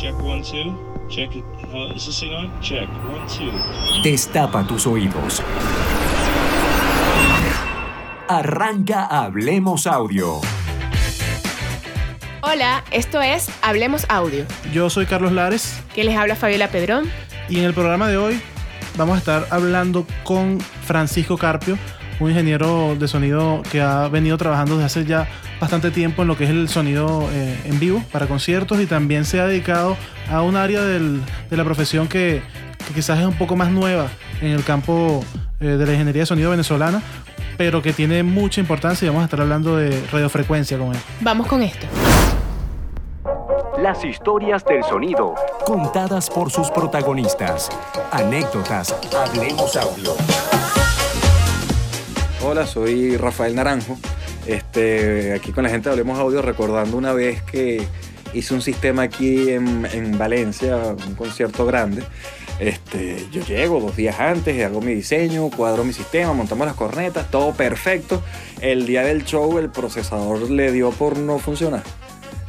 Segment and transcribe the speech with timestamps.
[0.00, 0.74] Check one, two.
[1.10, 1.44] Check it.
[1.74, 2.50] Uh, is this thing on?
[2.62, 3.52] Check one, two.
[4.02, 5.42] Destapa tus oídos.
[8.26, 10.40] Arranca Hablemos Audio.
[12.40, 17.10] Hola, esto es Hablemos Audio, Yo soy Carlos Lares que les habla Fabiola Pedrón.
[17.50, 18.40] y en el programa de hoy
[18.96, 21.76] vamos a estar hablando con Francisco Carpio,
[22.20, 25.28] un ingeniero de sonido que ha venido trabajando desde hace ya
[25.60, 29.24] bastante tiempo en lo que es el sonido eh, en vivo para conciertos y también
[29.24, 29.96] se ha dedicado
[30.30, 32.42] a un área del- de la profesión que,
[32.88, 34.06] que quizás es un poco más nueva
[34.40, 35.22] en el campo
[35.60, 37.02] eh, de la ingeniería de sonido venezolana,
[37.58, 41.00] pero que tiene mucha importancia y vamos a estar hablando de radiofrecuencia con él.
[41.20, 41.86] Vamos con esto.
[43.78, 45.34] Las historias del sonido,
[45.64, 47.68] contadas por sus protagonistas.
[48.10, 50.14] Anécdotas, Hablemos Audio.
[52.42, 53.98] Hola, soy Rafael Naranjo.
[54.46, 57.86] Este, aquí con la gente Hablemos Audio recordando una vez que
[58.32, 62.02] hice un sistema aquí en, en Valencia, un concierto grande.
[62.58, 67.30] Este, yo llego dos días antes, hago mi diseño, cuadro mi sistema, montamos las cornetas,
[67.30, 68.22] todo perfecto.
[68.60, 71.82] El día del show el procesador le dio por no funcionar.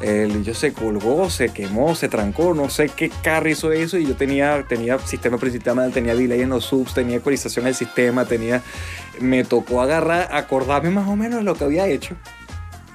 [0.01, 4.07] El bicho se colgó, se quemó, se trancó, no sé qué carro hizo eso y
[4.07, 8.63] yo tenía, tenía sistema principal, tenía delay en los subs, tenía ecualización del sistema, tenía...
[9.19, 12.15] Me tocó agarrar, acordarme más o menos de lo que había hecho.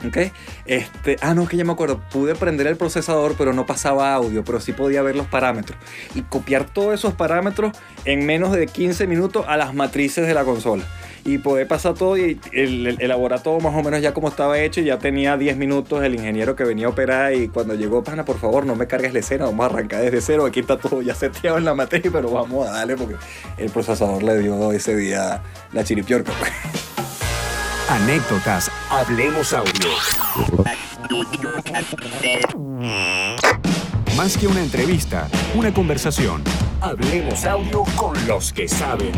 [0.05, 0.33] ¿Ok?
[0.67, 2.01] Este, ah, no, que ya me acuerdo.
[2.11, 5.79] Pude prender el procesador, pero no pasaba audio, pero sí podía ver los parámetros.
[6.15, 10.45] Y copiar todos esos parámetros en menos de 15 minutos a las matrices de la
[10.45, 10.85] consola.
[11.29, 14.59] Y poder pasar todo y el, el- elaborar todo más o menos ya como estaba
[14.61, 14.81] hecho.
[14.81, 17.35] Ya tenía 10 minutos el ingeniero que venía a operar.
[17.35, 19.47] Y cuando llegó, pana, por favor, no me cargues la escena.
[19.47, 20.47] Vamos a arrancar desde cero.
[20.47, 23.17] Aquí está todo ya seteado en la materia, pero vamos a darle porque
[23.59, 26.31] el procesador le dio ese día la chiripiorca.
[27.89, 29.91] Anécdotas, Hablemos Audio.
[34.17, 36.43] Más que una entrevista, una conversación.
[36.81, 39.13] Hablemos Audio con los que saben.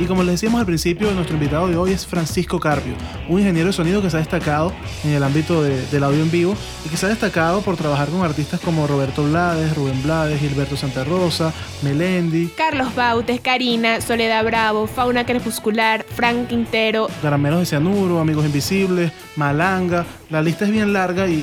[0.00, 2.94] Y como les decíamos al principio, nuestro invitado de hoy es Francisco Carpio,
[3.28, 4.72] un ingeniero de sonido que se ha destacado
[5.04, 6.56] en el ámbito de- del audio en vivo
[6.86, 10.74] y que se ha destacado por trabajar con artistas como Roberto Blades, Rubén Blades, Gilberto
[10.78, 11.52] Santa Rosa,
[11.82, 17.08] Melendi, Carlos Bautes, Karina, Soledad Bravo, Fauna Crepuscular, Frank Quintero.
[17.20, 20.06] Caramelos de Cianuro, Amigos Invisibles, Malanga.
[20.30, 21.34] La lista es bien larga y,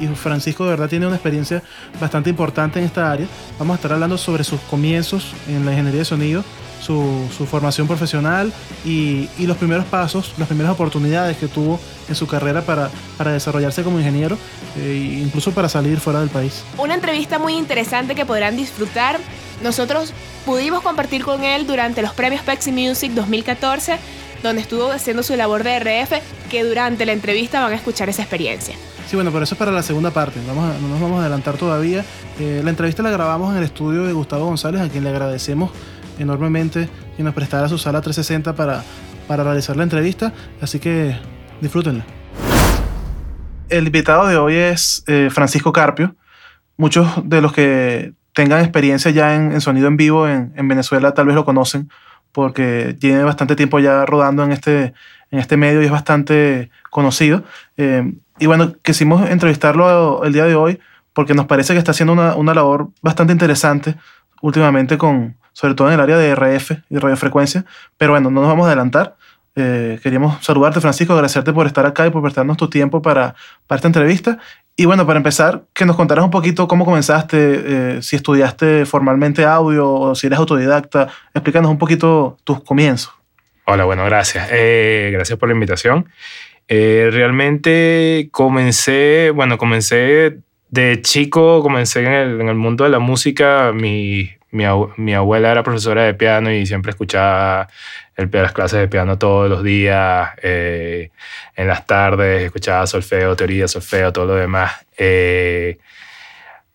[0.00, 1.62] y- y Francisco de verdad tiene una experiencia
[2.00, 3.26] bastante importante en esta área.
[3.56, 6.42] Vamos a estar hablando sobre sus comienzos en la ingeniería de sonido,
[6.80, 8.52] su, su formación profesional
[8.84, 13.32] y, y los primeros pasos, las primeras oportunidades que tuvo en su carrera para, para
[13.32, 14.36] desarrollarse como ingeniero
[14.78, 16.62] e incluso para salir fuera del país.
[16.78, 19.18] Una entrevista muy interesante que podrán disfrutar.
[19.62, 20.12] Nosotros
[20.46, 23.98] pudimos compartir con él durante los premios Pepsi Music 2014,
[24.42, 26.12] donde estuvo haciendo su labor de RF,
[26.50, 28.74] que durante la entrevista van a escuchar esa experiencia.
[29.06, 30.40] Sí, bueno, pero eso es para la segunda parte.
[30.46, 32.04] Vamos a- no nos vamos a adelantar todavía.
[32.38, 35.72] Eh, la entrevista la grabamos en el estudio de Gustavo González, a quien le agradecemos
[36.20, 38.82] enormemente que nos prestara su sala 360 para,
[39.26, 40.32] para realizar la entrevista.
[40.60, 41.16] Así que
[41.60, 42.04] disfrútenla.
[43.68, 46.14] El invitado de hoy es eh, Francisco Carpio.
[46.76, 51.26] Muchos de los que tengan experiencia ya en, sonido en vivo en, en Venezuela tal
[51.26, 51.90] vez lo conocen
[52.32, 54.94] porque tiene bastante tiempo ya rodando en este,
[55.30, 57.44] en este medio y es bastante conocido.
[57.76, 60.78] Eh, y bueno, quisimos entrevistarlo el día de hoy
[61.12, 63.96] porque nos parece que está haciendo una, una labor bastante interesante
[64.42, 67.64] últimamente, con, sobre todo en el área de RF y radiofrecuencia.
[67.96, 69.16] Pero bueno, no nos vamos a adelantar.
[69.56, 73.34] Eh, queríamos saludarte, Francisco, agradecerte por estar acá y por prestarnos tu tiempo para,
[73.66, 74.38] para esta entrevista.
[74.76, 79.44] Y bueno, para empezar, que nos contaras un poquito cómo comenzaste, eh, si estudiaste formalmente
[79.44, 81.08] audio o si eres autodidacta.
[81.34, 83.12] Explícanos un poquito tus comienzos.
[83.66, 84.48] Hola, bueno, gracias.
[84.50, 86.08] Eh, gracias por la invitación.
[86.68, 90.38] Realmente comencé, bueno, comencé
[90.68, 93.72] de chico, comencé en el, en el mundo de la música.
[93.74, 94.64] Mi, mi,
[94.96, 97.68] mi abuela era profesora de piano y siempre escuchaba
[98.16, 101.10] las clases de piano todos los días, eh,
[101.56, 104.86] en las tardes, escuchaba solfeo, teoría, solfeo, todo lo demás.
[104.98, 105.78] Eh,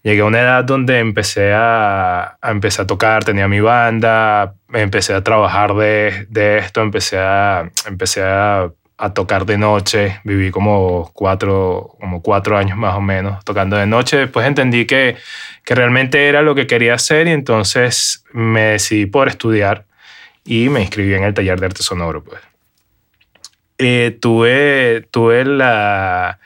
[0.05, 5.15] Llegué a una edad donde empecé a, a empecé a tocar, tenía mi banda, empecé
[5.15, 11.11] a trabajar de, de esto, empecé a, empecé a, a tocar de noche, viví como
[11.13, 15.17] cuatro, como cuatro años más o menos tocando de noche, después entendí que,
[15.63, 19.85] que realmente era lo que quería hacer y entonces me decidí por estudiar
[20.45, 22.23] y me inscribí en el taller de arte sonoro.
[22.23, 22.41] Pues.
[23.79, 26.39] Eh, tuve, tuve la,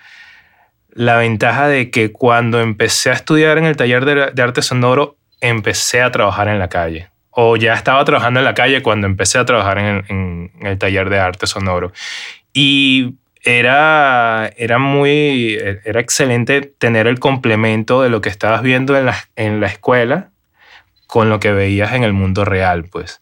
[0.92, 5.18] la ventaja de que cuando empecé a estudiar en el taller de, de arte sonoro,
[5.42, 7.09] empecé a trabajar en la calle.
[7.32, 11.20] O ya estaba trabajando en la calle cuando empecé a trabajar en el, taller de
[11.20, 11.92] arte sonoro.
[12.54, 19.06] Y era, era muy, era excelente tener el complemento de lo que estabas viendo en
[19.06, 20.32] la, en la escuela
[21.08, 23.22] con lo que veías en el mundo real, pues.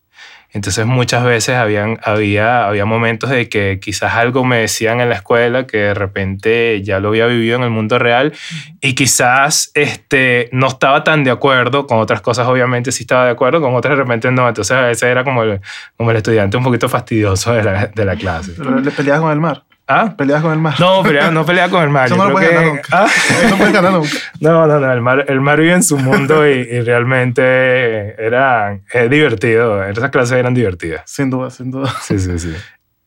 [0.57, 5.15] Entonces muchas veces habían, había, había momentos de que quizás algo me decían en la
[5.15, 8.33] escuela que de repente ya lo había vivido en el mundo real
[8.81, 13.31] y quizás este, no estaba tan de acuerdo con otras cosas, obviamente sí estaba de
[13.31, 14.47] acuerdo, con otras de repente no.
[14.47, 15.61] Entonces a veces era como el,
[15.95, 18.53] como el estudiante un poquito fastidioso de la, de la clase.
[18.57, 19.63] Pero le peleabas con el mar.
[19.89, 20.13] ¿Ah?
[20.17, 20.75] ¿Peleabas con el mar?
[20.79, 22.07] No, pelea, no pelea con el mar.
[22.07, 22.87] Eso Yo no lo creo puedes que- ganar nunca.
[22.91, 23.07] ¿Ah?
[23.49, 24.09] No puedes ganar nunca.
[24.41, 28.79] No, no, no, el mar, el mar vive en su mundo y, y realmente era
[28.91, 29.83] es divertido.
[29.83, 31.01] Esas clases eran divertidas.
[31.05, 31.93] Sin duda, sin duda.
[32.01, 32.53] Sí, sí, sí.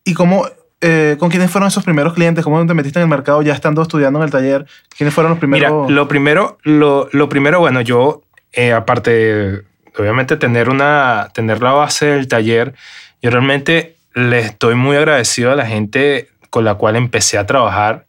[0.03, 0.47] ¿Y cómo,
[0.81, 2.43] eh, con quiénes fueron esos primeros clientes?
[2.43, 4.65] ¿Cómo te metiste en el mercado ya estando estudiando en el taller?
[4.97, 5.71] ¿Quiénes fueron los primeros?
[5.87, 8.23] Mira, lo primero, lo, lo primero, bueno, yo,
[8.53, 9.61] eh, aparte de,
[9.99, 12.73] obviamente, tener, una, tener la base del taller,
[13.21, 18.05] yo realmente le estoy muy agradecido a la gente con la cual empecé a trabajar,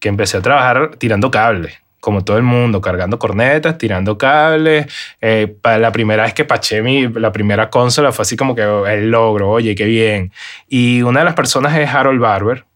[0.00, 4.92] que empecé a trabajar tirando cables, como todo el mundo, cargando cornetas, tirando cables.
[5.22, 8.60] Eh, pa- la primera vez que paché mi, la primera consola fue así como que
[8.62, 10.32] el logro, oye, qué bien.
[10.68, 12.66] Y una de las personas es Harold Barber,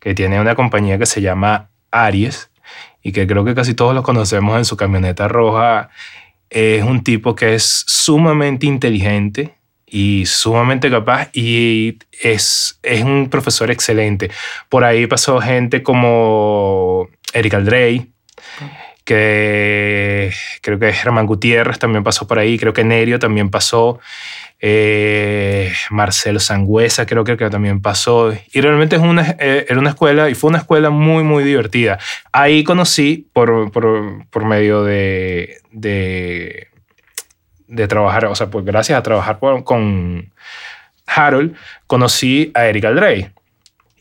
[0.00, 2.50] que tiene una compañía que se llama Aries
[3.02, 5.90] y que creo que casi todos lo conocemos en su camioneta roja.
[6.50, 9.57] Es un tipo que es sumamente inteligente
[9.90, 14.30] y sumamente capaz y es, es un profesor excelente.
[14.68, 18.10] Por ahí pasó gente como Eric Aldrey,
[19.04, 20.30] que
[20.60, 24.00] creo que Germán Gutiérrez también pasó por ahí, creo que Nerio también pasó,
[24.60, 28.34] eh, Marcelo Sangüesa creo que, que también pasó.
[28.52, 31.98] Y realmente es una, eh, era una escuela, y fue una escuela muy, muy divertida.
[32.32, 36.67] Ahí conocí por, por, por medio de, de,
[37.68, 40.32] de trabajar, o sea, pues gracias a trabajar con
[41.06, 41.54] Harold,
[41.86, 43.30] conocí a Eric Aldrey.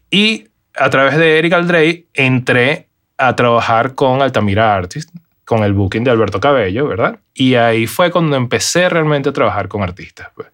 [0.09, 2.87] Y a través de Eric Aldrey entré
[3.17, 5.09] a trabajar con Altamira Artist,
[5.45, 7.19] con el booking de Alberto Cabello, ¿verdad?
[7.33, 10.29] Y ahí fue cuando empecé realmente a trabajar con artistas.
[10.35, 10.47] pues.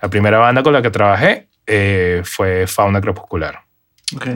[0.00, 3.60] La primera banda con la que trabajé eh, fue Fauna Crepuscular.
[4.16, 4.26] Ok.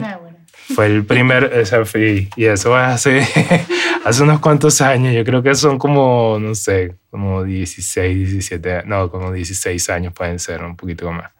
[0.75, 3.25] Fue el primer, o sea, fui- y eso hace,
[4.05, 9.09] hace unos cuantos años, yo creo que son como, no sé, como 16, 17, no,
[9.09, 11.31] como 16 años pueden ser, un poquito más.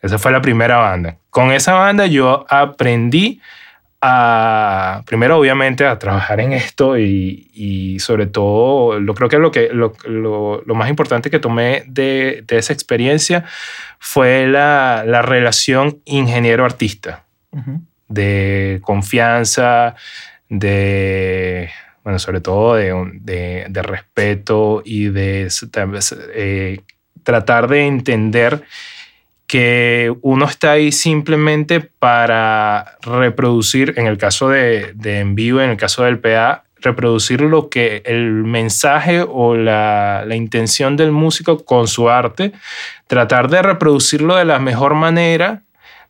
[0.00, 1.16] Esa fue la primera banda.
[1.30, 3.40] Con esa banda yo aprendí
[4.00, 9.50] a, primero obviamente a trabajar en esto y, y sobre todo, lo creo que lo,
[9.52, 13.44] que, lo, lo, lo más importante que tomé de, de esa experiencia
[14.00, 17.80] fue la, la relación ingeniero-artista Ujú.
[18.12, 19.94] De confianza,
[20.48, 21.70] de,
[22.04, 25.48] bueno, sobre todo de, de, respeto y de
[26.34, 26.80] eh,
[27.22, 28.62] tratar de entender
[29.46, 35.70] que uno está ahí simplemente para reproducir, en el caso de, de en vivo, en
[35.70, 41.64] el caso del PA, reproducir lo que el mensaje o la, la intención del músico
[41.64, 42.52] con su arte,
[43.06, 45.62] tratar de reproducirlo de la mejor manera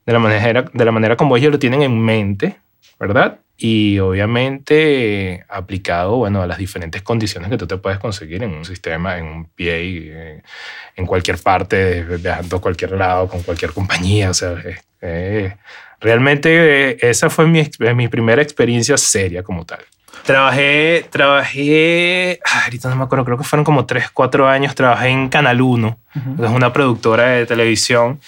[0.07, 2.57] de la manera, de la manera como ellos lo tienen en mente,
[2.99, 3.39] ¿verdad?
[3.57, 8.51] Y obviamente eh, aplicado, bueno, a las diferentes condiciones que tú te puedes conseguir en
[8.51, 10.43] un sistema, en un pie, eh,
[10.97, 14.57] en cualquier parte, viajando a cualquier lado, con cualquier compañía, o sea,
[15.01, 15.57] eh,
[16.01, 19.81] realmente esa fue mi, mi primera experiencia seria como tal.
[20.25, 25.09] Trabajé, trabajé, ah, ahorita no me acuerdo, creo que fueron como 3, 4 años, trabajé
[25.09, 25.99] en Canal 1,
[26.37, 28.21] que es una productora de televisión.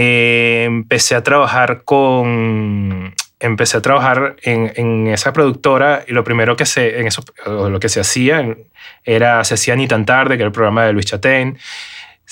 [0.00, 6.56] Eh, empecé a trabajar con empecé a trabajar en, en esa productora y lo primero
[6.56, 8.56] que se en eso lo que se hacía
[9.04, 11.58] era se hacía ni tan tarde que era el programa de Luis Chatén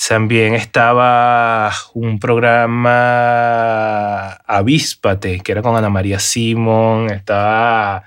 [0.08, 2.68] también estaba un programa
[4.46, 7.08] Avíspate, que era con Ana María Simón.
[7.10, 8.04] Estaba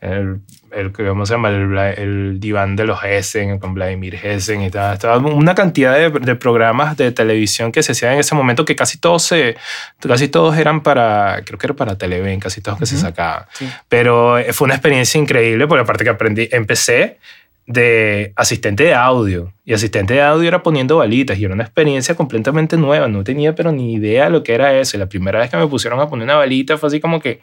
[0.00, 0.40] el,
[0.72, 1.50] el, ¿cómo se llama?
[1.50, 4.62] El, el diván de los Hessen, con Vladimir Hessen.
[4.62, 8.34] Y estaba, estaba una cantidad de, de programas de televisión que se hacían en ese
[8.34, 9.56] momento que casi todos, se,
[10.00, 13.44] casi todos eran para, creo que era para Televen, casi todos que se sacaban.
[13.52, 13.68] Sí.
[13.88, 17.18] Pero eh, fue una experiencia increíble porque aparte que aprendí, empecé
[17.66, 22.16] de asistente de audio y asistente de audio era poniendo balitas y era una experiencia
[22.16, 25.38] completamente nueva, no tenía pero ni idea de lo que era eso y la primera
[25.38, 27.40] vez que me pusieron a poner una balita fue así como que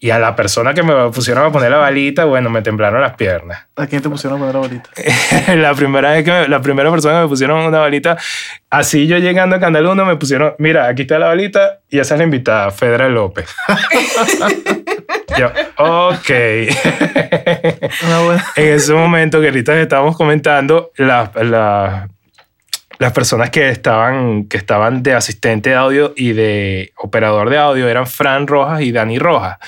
[0.00, 3.14] y a la persona que me pusieron a poner la balita, bueno, me temblaron las
[3.14, 3.66] piernas.
[3.76, 4.90] ¿A quién te pusieron a poner la bolita?
[5.56, 8.16] la primera vez que me- la primera persona que me pusieron una balita,
[8.70, 12.14] así yo llegando a Canal 1 me pusieron, mira, aquí está la balita y esa
[12.14, 13.46] es la invitada, Fedra López.
[15.38, 16.30] yo, ok.
[18.56, 22.08] En ese momento que ahorita estábamos comentando, la, la-
[22.98, 27.88] las personas que estaban, que estaban de asistente de audio y de operador de audio
[27.88, 29.58] eran Fran Rojas y Dani Rojas.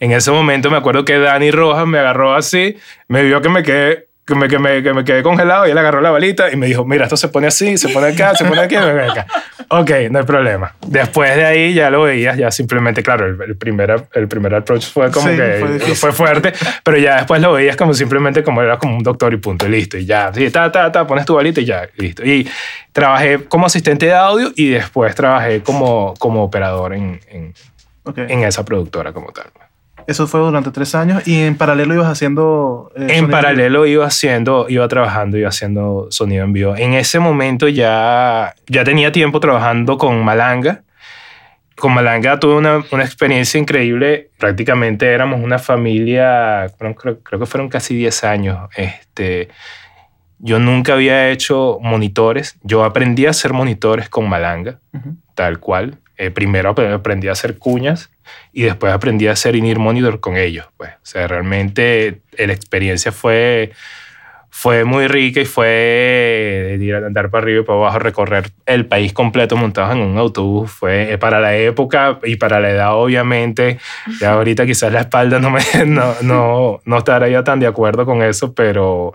[0.00, 2.76] En ese momento me acuerdo que Dani Rojas me agarró así,
[3.08, 5.78] me vio que me quedé que me, que, me, que me quedé congelado y él
[5.78, 8.44] agarró la balita y me dijo, mira, esto se pone así, se pone acá, se
[8.44, 9.26] pone aquí, se pone acá.
[9.68, 10.74] Ok, no hay problema.
[10.86, 14.84] Después de ahí ya lo veías, ya simplemente, claro, el, el primer, el primer approach
[14.86, 16.52] fue como Sí, que fue fue fuerte,
[16.84, 19.70] pero ya después lo veías como simplemente como era como un doctor y punto, y
[19.70, 22.24] listo, y ya, sí, ta, ta, ta, pones tu balita y ya, listo.
[22.24, 22.48] Y
[22.92, 27.54] trabajé como asistente de audio y después trabajé como, como operador en, en,
[28.02, 28.18] Ok.
[28.18, 29.46] en esa productora como tal.
[30.06, 32.90] Eso fue durante tres años y en paralelo ibas haciendo...
[32.96, 36.74] eh, En paralelo iba haciendo, iba trabajando, iba haciendo sonido en vivo.
[36.76, 40.82] En ese momento ya, ya tenía tiempo trabajando con Malanga.
[41.76, 44.30] Con Malanga tuve una, una experiencia increíble.
[44.38, 48.68] Prácticamente éramos una familia, creo, creo que fueron casi 10 años.
[48.76, 49.48] Este,
[50.38, 52.58] yo nunca había hecho monitores.
[52.62, 54.78] Yo aprendí a hacer monitores con Malanga,
[55.34, 55.98] tal cual.
[56.22, 58.10] Eh, primero ap- aprendí a hacer cuñas
[58.52, 60.66] y después aprendí a hacer in-ear monitor con ellos.
[60.76, 60.90] Pues.
[60.90, 63.72] O sea, realmente eh, la experiencia fue,
[64.50, 68.50] fue muy rica y fue de ir a andar para arriba y para abajo, recorrer
[68.66, 70.70] el país completo montados en un autobús.
[70.70, 73.78] Fue eh, para la época y para la edad, obviamente.
[74.20, 78.22] Ya ahorita quizás la espalda no, me, no, no, no estaría tan de acuerdo con
[78.22, 79.14] eso, pero,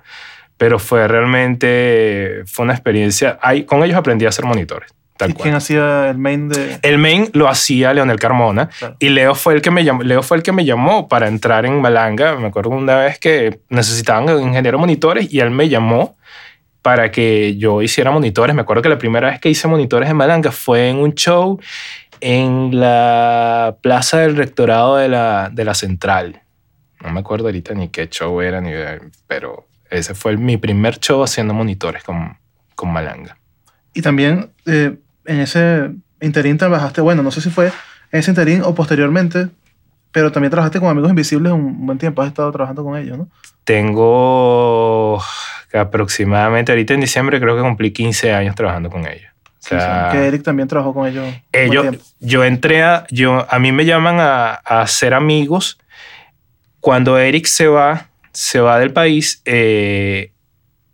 [0.58, 3.38] pero fue realmente fue una experiencia.
[3.44, 4.92] Ahí, con ellos aprendí a hacer monitores.
[5.18, 5.44] Tal ¿Y cual.
[5.44, 6.80] quién hacía el main de...?
[6.82, 8.98] El main lo hacía Leonel Carmona Claro.
[9.00, 11.66] y Leo fue el que me llamó, Leo fue el que me llamó para entrar
[11.66, 12.36] en Malanga.
[12.36, 16.18] Me acuerdo una vez que necesitaban un ingeniero monitores y él me llamó
[16.82, 18.54] para que yo hiciera monitores.
[18.56, 21.60] Me acuerdo que la primera vez que hice monitores en Malanga fue en un show
[22.22, 26.42] en la plaza del rectorado de la, de la central.
[27.02, 28.72] No me acuerdo ahorita ni qué show era, ni,
[29.28, 32.38] pero ese fue mi primer show haciendo monitores con,
[32.76, 33.38] con Malanga.
[33.94, 34.96] Y también eh,
[35.26, 35.92] en ese
[36.22, 37.68] interín trabajaste, bueno, no sé si fue
[38.12, 39.50] en ese interín o posteriormente,
[40.12, 43.28] pero también trabajaste con Amigos Invisibles un buen tiempo, has estado trabajando con ellos, ¿no?
[43.64, 45.22] Tengo
[45.74, 49.32] aproximadamente, ahorita en diciembre creo que cumplí 15 años trabajando con ellos.
[49.66, 51.28] O sea, que Eric también trabajó con ellos.
[51.52, 55.80] ellos, yo entré a, yo, a mí me llaman a, a ser amigos.
[56.80, 60.32] Cuando Eric se va, se va del país, eh,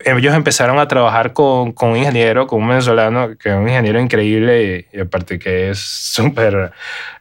[0.05, 3.99] ellos empezaron a trabajar con, con un ingeniero, con un venezolano, que es un ingeniero
[3.99, 6.71] increíble y, y aparte que es súper,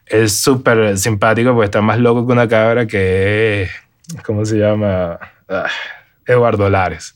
[0.05, 3.69] es súper simpático porque está más loco que una cabra que
[4.25, 5.19] ¿cómo se llama?
[5.47, 5.67] Ah,
[6.25, 7.15] Eduardo Lares.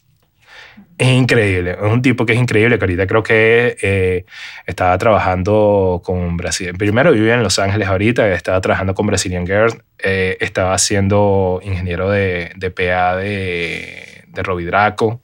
[0.98, 4.26] Es increíble, es un tipo que es increíble, que ahorita creo que eh,
[4.66, 6.74] estaba trabajando con Brasil.
[6.78, 12.10] Primero vivía en Los Ángeles ahorita, estaba trabajando con Brazilian Girls, eh, estaba siendo ingeniero
[12.10, 15.20] de, de PA de, de Robidraco.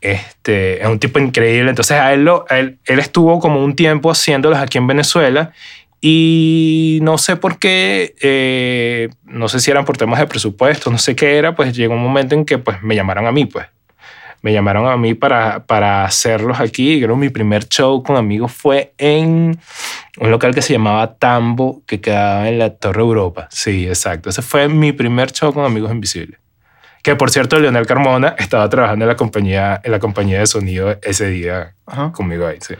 [0.00, 1.70] Este, es un tipo increíble.
[1.70, 5.52] Entonces, a él, lo, a él, él estuvo como un tiempo haciéndolos aquí en Venezuela
[6.00, 10.98] y no sé por qué, eh, no sé si eran por temas de presupuesto, no
[10.98, 13.66] sé qué era, pues llegó un momento en que pues me llamaron a mí, pues.
[14.40, 17.00] Me llamaron a mí para, para hacerlos aquí.
[17.02, 19.58] Creo que mi primer show con amigos fue en
[20.16, 23.48] un local que se llamaba Tambo, que quedaba en la Torre Europa.
[23.50, 24.30] Sí, exacto.
[24.30, 26.38] Ese fue mi primer show con amigos invisibles.
[27.02, 30.96] Que por cierto, Leonel Carmona estaba trabajando en la compañía, en la compañía de sonido
[31.02, 32.12] ese día Ajá.
[32.12, 32.58] conmigo ahí.
[32.60, 32.74] Sí.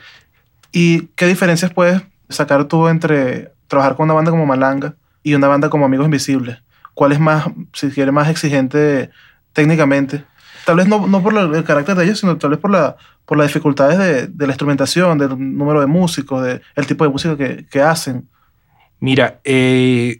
[0.73, 5.49] ¿Y qué diferencias puedes sacar tú entre trabajar con una banda como Malanga y una
[5.49, 6.59] banda como Amigos Invisibles?
[6.95, 9.11] ¿Cuál es más, si quieres, más exigente
[9.53, 10.25] técnicamente?
[10.67, 13.39] Tal vez no, no por el carácter de ellos, sino tal vez por, la, por
[13.39, 17.65] las dificultades de, de la instrumentación, del número de músicos, del tipo de música que,
[17.71, 18.29] que hacen.
[19.01, 20.19] Mira, eh,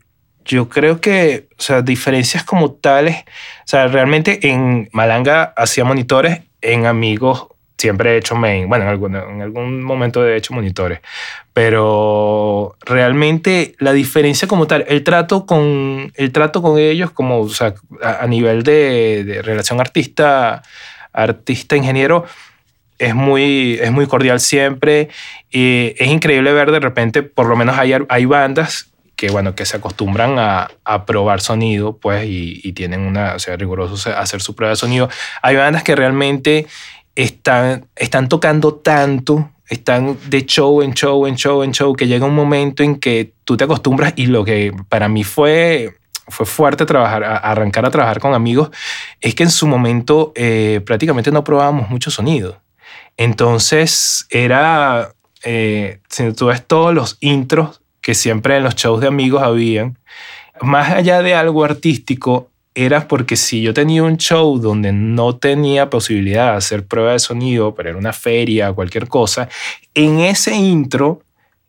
[0.49, 6.41] yo creo que, o sea, diferencias como tales, o sea, realmente en Malanga hacía monitores,
[6.63, 11.01] en Amigos siempre he hecho main, bueno, en algún, en algún momento he hecho monitores,
[11.53, 17.49] pero realmente la diferencia como tal, el trato con, el trato con ellos como, o
[17.51, 20.63] sea, a, a nivel de, de relación artista,
[21.13, 22.25] artista-ingeniero,
[22.99, 25.09] es muy, es muy cordial siempre
[25.51, 29.67] y es increíble ver de repente, por lo menos hay, hay bandas que, bueno, que
[29.67, 34.41] se acostumbran a, a probar sonido, pues, y, y tienen una, o sea, rigurosos hacer
[34.41, 35.09] su prueba de sonido.
[35.43, 36.69] Hay bandas que realmente
[37.17, 42.27] están, están tocando tanto, están de show en show, en show, en show, que llega
[42.27, 45.97] un momento en que tú te acostumbras y lo que para mí fue
[46.29, 48.71] fue fuerte trabajar, arrancar a trabajar con amigos,
[49.21, 52.61] es que en su momento eh, prácticamente no probábamos mucho sonido.
[53.17, 59.09] Entonces era, eh, si tú ves todos los intros que siempre en los shows de
[59.09, 59.99] amigos habían,
[60.61, 65.91] más allá de algo artístico, era porque si yo tenía un show donde no tenía
[65.91, 69.49] posibilidad de hacer prueba de sonido, pero era una feria o cualquier cosa,
[69.95, 71.23] en ese intro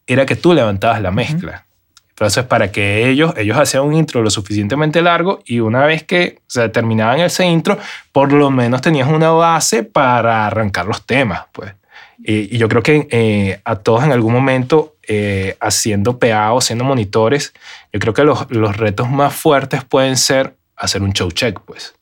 [0.06, 1.66] era que tú levantabas la mezcla.
[2.10, 6.42] Entonces, para que ellos, ellos hacían un intro lo suficientemente largo y una vez que
[6.48, 7.80] se terminaban ese intro,
[8.12, 11.79] por lo menos tenías una base para arrancar los temas, pues.
[12.24, 16.84] Y, yo creo que eh, a todos en algún momento, eh, haciendo PA o haciendo
[16.84, 17.54] monitores,
[17.94, 21.94] yo creo que los, los retos más fuertes pueden ser hacer un show check, pues.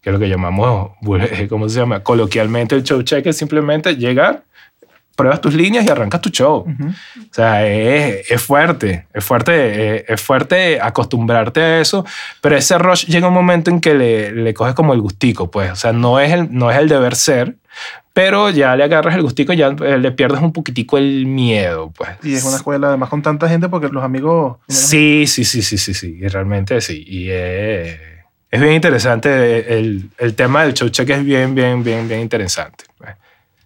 [0.00, 0.92] Que es lo que llamamos,
[1.48, 2.02] ¿cómo se llama?
[2.02, 4.44] Coloquialmente el show check es simplemente llegar,
[5.18, 6.64] pruebas tus líneas y arrancas tu show.
[6.64, 12.06] O sea, es, es, fuerte, es fuerte, eh, es, fuerte acostumbrarte a eso,
[12.40, 15.72] pero ese rush llega un momento en que le, le coges como el gustico, pues.
[15.72, 17.56] O sea, no es el, no es el deber ser,
[18.12, 22.10] pero ya le agarras el gustico, ya eh, le pierdes un poquitico el miedo, pues.
[22.22, 24.58] Y es una escuela además con tanta gente porque los amigos...
[24.68, 27.02] Sí, sí, sí, sí, sí, sí, y realmente sí.
[27.04, 27.98] Y es,
[28.52, 32.84] es bien interesante, el, el, tema del show check es bien, bien, bien, bien interesante.
[32.98, 33.16] Pues.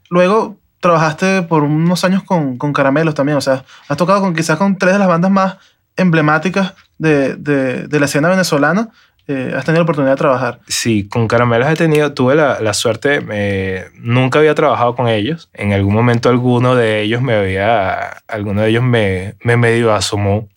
[0.09, 4.59] Luego trabajaste por unos años con, con Caramelos también, o sea, has tocado con quizás
[4.59, 5.57] con tres de las bandas más
[5.97, 8.91] emblemáticas de, de, de la escena venezolana.
[9.29, 10.59] Eh, has tenido la oportunidad de trabajar.
[10.67, 15.49] Sí, con Caramelos he tenido, tuve la, la suerte, eh, nunca había trabajado con ellos.
[15.55, 20.49] En algún momento alguno de ellos me había, alguno de ellos me, me medio asomó.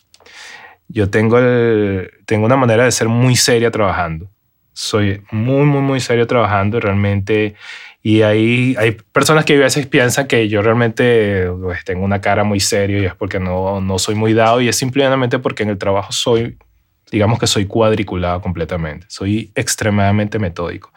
[0.88, 4.28] Yo tengo, el, tengo una manera de ser muy seria trabajando.
[4.74, 6.80] Soy muy, muy, muy serio trabajando.
[6.80, 7.54] Realmente
[8.06, 12.44] y hay, hay personas que a veces piensan que yo realmente pues, tengo una cara
[12.44, 15.70] muy serio y es porque no, no soy muy dado y es simplemente porque en
[15.70, 16.56] el trabajo soy,
[17.10, 20.94] digamos que soy cuadriculado completamente, soy extremadamente metódico.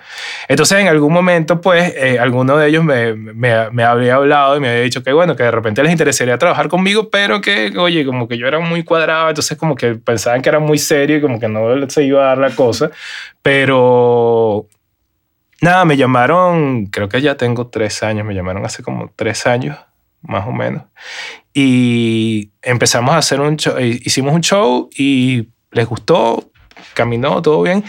[0.49, 4.69] Entonces en algún momento pues eh, alguno de ellos me, me, me, hablado y me
[4.69, 8.29] había dicho que bueno, que de repente les interesaría trabajar conmigo, pero que oye, como
[8.29, 11.41] que yo era muy cuadrado, entonces como que pensaban que era muy serio y como
[11.41, 12.91] que no se iba a dar la cosa,
[13.41, 14.69] pero
[15.61, 19.77] Nada, me llamaron, creo que ya tengo tres años, me llamaron hace como tres años,
[20.23, 20.85] más o menos.
[21.53, 26.51] Y empezamos a hacer un show, eh, hicimos un show y les gustó,
[26.95, 27.83] caminó todo bien.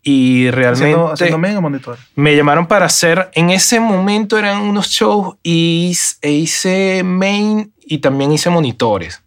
[0.00, 0.94] Y realmente...
[0.94, 1.98] Haciendo, haciendo monitor.
[2.14, 7.98] Me llamaron para hacer, en ese momento eran unos shows y e hice main y
[7.98, 9.22] también hice monitores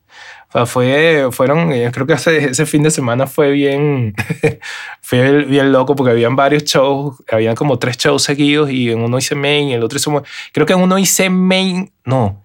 [0.66, 4.14] fue, fueron, eh, creo que ese, fin de semana fue bien,
[5.02, 9.18] fue bien loco porque habían varios shows, habían como tres shows seguidos y en uno
[9.18, 10.12] hice main y el otro hice,
[10.52, 12.44] creo que en uno hice main, no,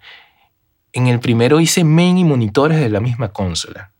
[0.93, 3.91] en el primero hice main y monitores de la misma consola.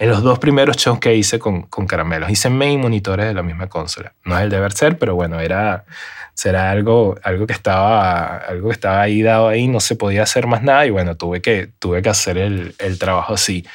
[0.00, 3.42] En los dos primeros shows que hice con, con caramelos, hice main monitores de la
[3.42, 4.14] misma consola.
[4.24, 5.84] No es el deber ser, pero bueno, era,
[6.32, 10.46] será algo, algo, que estaba, algo que estaba ahí dado ahí, no se podía hacer
[10.46, 13.66] más nada y bueno, tuve que, tuve que hacer el, el trabajo así.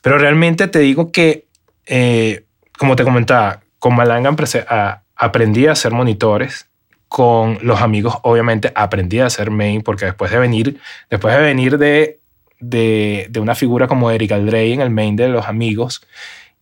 [0.00, 1.46] Pero realmente te digo que,
[1.86, 2.44] eh,
[2.78, 4.32] como te comentaba, con Malanga
[5.16, 6.68] aprendí a hacer monitores,
[7.08, 10.78] con los amigos obviamente aprendí a hacer main porque después de venir,
[11.10, 12.20] después de venir de,
[12.68, 16.06] de, de una figura como Eric Aldrey en el main de los amigos,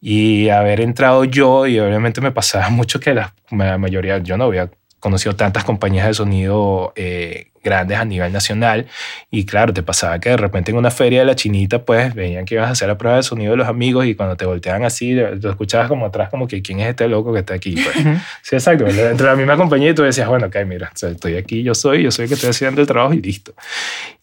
[0.00, 4.44] y haber entrado yo y obviamente me pasaba mucho que la, la mayoría yo no
[4.44, 8.86] había conocido tantas compañías de sonido eh, grandes a nivel nacional
[9.30, 12.44] y claro, te pasaba que de repente en una feria de la chinita pues veían
[12.44, 14.84] que ibas a hacer la prueba de sonido de los amigos y cuando te volteaban
[14.84, 17.74] así, te escuchabas como atrás como que quién es este loco que está aquí.
[17.74, 17.96] Pues.
[18.42, 21.74] Sí, exacto, entre la misma compañía y tú decías, bueno, ok, mira, estoy aquí, yo
[21.74, 23.54] soy, yo soy el que estoy haciendo el trabajo y listo.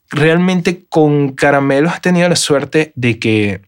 [0.09, 3.61] Realmente con Caramelos has tenido la suerte de que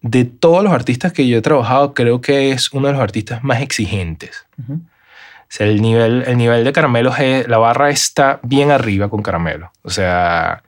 [0.00, 3.42] de todos los artistas que yo he trabajado, creo que es uno de los artistas
[3.42, 4.46] más exigentes
[5.48, 9.72] sea, el nivel, el nivel de caramelos, la barra está bien arriba con caramelo.
[9.82, 10.62] O sea,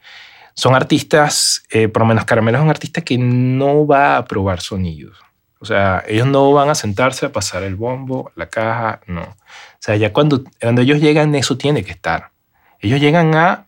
[0.55, 4.61] son artistas, eh, por lo menos caramelo es un artista que no va a probar
[4.61, 5.19] sonidos.
[5.61, 9.23] O sea, ellos no van a sentarse a pasar el bombo, la caja, no.
[9.23, 12.31] O sea, ya cuando, cuando ellos llegan, eso tiene que estar.
[12.81, 13.67] Ellos llegan a...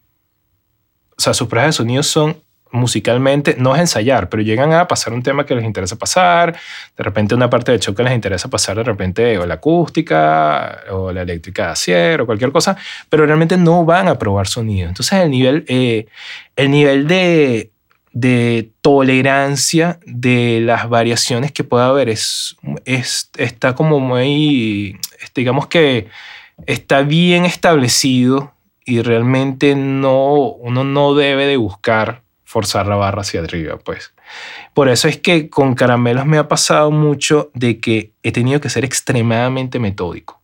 [1.23, 2.37] O sea, sus pruebas de sonidos son
[2.73, 6.59] musicalmente, no es ensayar, pero llegan a pasar un tema que les interesa pasar,
[6.97, 10.81] de repente una parte del show que les interesa pasar, de repente o la acústica
[10.91, 12.77] o la eléctrica de acero o cualquier cosa,
[13.09, 14.89] pero realmente no van a probar sonido.
[14.89, 16.07] Entonces el nivel, eh,
[16.57, 17.71] el nivel de,
[18.13, 24.99] de tolerancia de las variaciones que pueda haber es, es, está como muy,
[25.37, 26.09] digamos que
[26.67, 28.53] está bien establecido
[28.85, 34.13] y realmente no, uno no debe de buscar forzar la barra hacia arriba, pues.
[34.75, 38.69] Por eso es que con caramelos me ha pasado mucho de que he tenido que
[38.69, 40.41] ser extremadamente metódico.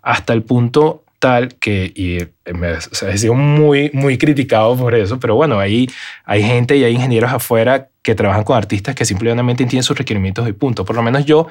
[0.00, 2.18] Hasta el punto tal que, y
[2.52, 5.88] me, he sido muy, muy criticado por eso, pero bueno, ahí
[6.24, 10.48] hay gente y hay ingenieros afuera que trabajan con artistas que simplemente entienden sus requerimientos
[10.48, 10.84] y punto.
[10.84, 11.48] Por lo menos yo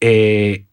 [0.00, 0.64] eh,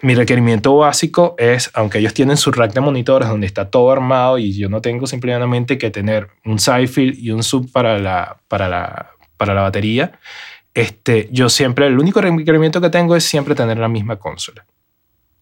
[0.00, 4.38] mi requerimiento básico es, aunque ellos tienen su rack de monitores donde está todo armado
[4.38, 8.68] y yo no tengo simplemente que tener un side y un sub para la, para
[8.68, 10.12] la, para la batería,
[10.72, 14.64] este, yo siempre, el único requerimiento que tengo es siempre tener la misma consola,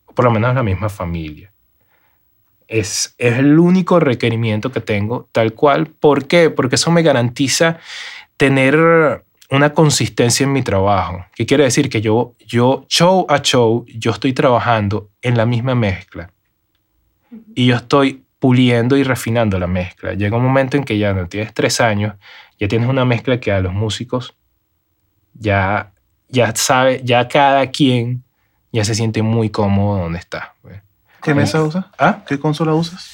[0.07, 1.53] o por lo menos la misma familia.
[2.67, 5.87] Es, es el único requerimiento que tengo, tal cual.
[5.87, 6.51] ¿Por qué?
[6.51, 7.79] Porque eso me garantiza
[8.37, 11.25] tener una consistencia en mi trabajo.
[11.35, 11.89] ¿Qué quiere decir?
[11.89, 16.31] Que yo, yo, show a show, yo estoy trabajando en la misma mezcla.
[17.55, 20.15] Y yo estoy puliendo y refinando la mezcla.
[20.15, 22.15] Llega un momento en que ya no tienes tres años,
[22.59, 24.35] ya tienes una mezcla que a los músicos
[25.35, 25.93] ya,
[26.29, 28.25] ya sabe, ya cada quien
[28.73, 30.55] ya se siente muy cómodo donde está.
[30.63, 30.81] Pues.
[31.23, 31.87] ¿Qué mesa usas?
[31.99, 32.25] ¿Ah?
[32.27, 33.11] ¿Qué consola usas?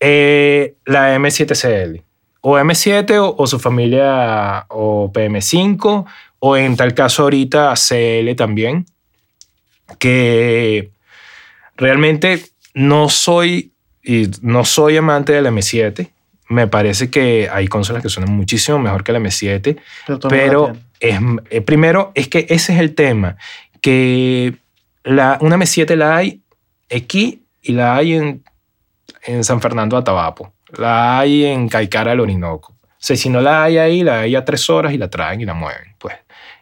[0.00, 2.02] Eh, la M7CL
[2.46, 6.04] o M7 o, su familia o PM5
[6.40, 8.84] o en tal caso ahorita CL también,
[9.98, 10.90] que
[11.74, 16.10] realmente no soy, y no soy amante del M7.
[16.50, 19.80] Me parece que hay consolas que suenan muchísimo mejor que el M7,
[20.28, 23.38] pero, es, eh, primero es que ese es el tema,
[23.80, 24.54] que
[25.02, 26.42] la, una M7 la hay
[26.94, 28.44] aquí y la hay en,
[29.22, 32.72] en San Fernando Atabapo la hay en Caicara del Orinoco.
[32.72, 35.40] O sea, si no la hay ahí, la hay a tres horas y la traen
[35.40, 35.94] y la mueven.
[35.98, 36.14] Pues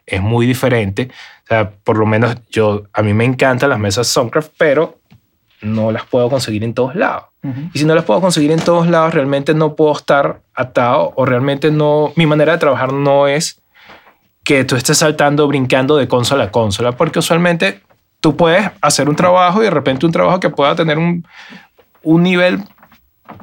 [0.05, 1.09] es muy diferente.
[1.43, 4.99] O sea, por lo menos yo, a mí me encantan las mesas Soundcraft, pero
[5.61, 7.25] no las puedo conseguir en todos lados.
[7.73, 11.25] Y si no las puedo conseguir en todos lados, realmente no puedo estar atado o
[11.25, 13.61] realmente no, mi manera de trabajar no es
[14.45, 17.81] que tú estés saltando, brincando de consola a consola, porque usualmente
[18.21, 21.25] tú puedes hacer un trabajo y de repente un trabajo que pueda tener un,
[22.01, 22.63] un nivel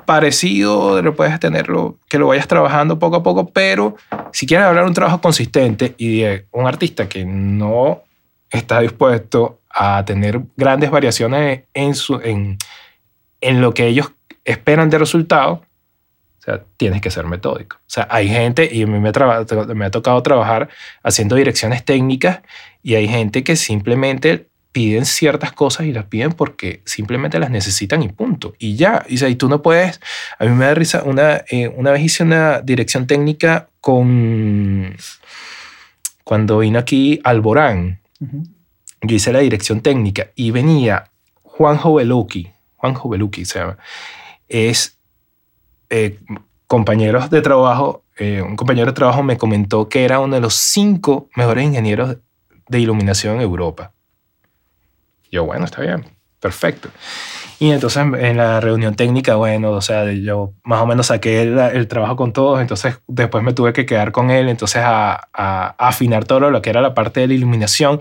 [0.05, 3.97] parecido, lo puedes tenerlo, que lo vayas trabajando poco a poco, pero
[4.33, 8.03] si quieres hablar un trabajo consistente y de un artista que no
[8.51, 12.59] está dispuesto a tener grandes variaciones en, su, en,
[13.41, 14.13] en lo que ellos
[14.45, 15.63] esperan de resultado,
[16.41, 17.77] o sea, tienes que ser metódico.
[17.77, 19.13] O sea, hay gente, y a mí me,
[19.75, 20.69] me ha tocado trabajar
[21.03, 22.41] haciendo direcciones técnicas,
[22.83, 28.03] y hay gente que simplemente piden ciertas cosas y las piden porque simplemente las necesitan
[28.03, 28.55] y punto.
[28.59, 30.01] Y ya, y, y tú no puedes,
[30.39, 34.97] a mí me da risa, una, eh, una vez hice una dirección técnica con,
[36.25, 38.01] cuando vino aquí Alborán,
[39.03, 41.11] yo hice la dirección técnica y venía
[41.43, 43.79] Juan Joveluki, Juan Joveluki se llama,
[44.49, 44.99] es
[45.89, 46.19] eh,
[46.67, 50.55] compañeros de trabajo, eh, un compañero de trabajo me comentó que era uno de los
[50.55, 52.19] cinco mejores ingenieros
[52.69, 53.93] de iluminación en Europa.
[55.31, 56.05] Yo, bueno, está bien,
[56.41, 56.89] perfecto.
[57.59, 61.89] Y entonces en la reunión técnica, bueno, o sea, yo más o menos saqué el,
[61.89, 66.25] trabajo con todos, entonces después me tuve que quedar con él, entonces a, a, afinar
[66.25, 68.01] todo lo que era la parte de la iluminación.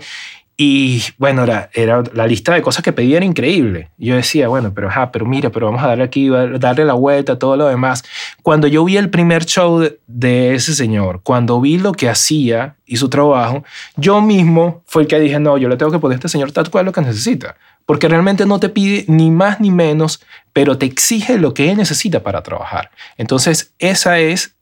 [0.62, 3.88] Y bueno, era, era, la lista de cosas que pedía era increíble.
[3.96, 7.38] Yo decía, bueno, pero, ajá, pero mira, pero vamos a darle aquí, darle la vuelta,
[7.38, 8.04] todo lo demás.
[8.42, 12.76] Cuando yo vi el primer show de, de ese señor, cuando vi lo que hacía
[12.84, 13.64] y su trabajo,
[13.96, 16.52] yo mismo fue el que dije, no, yo le tengo que poner a este señor
[16.52, 17.56] tal cual lo que necesita.
[17.86, 20.20] Porque realmente no te pide ni más ni menos,
[20.52, 22.90] pero te exige lo que él necesita para trabajar.
[23.16, 24.54] Entonces, esa es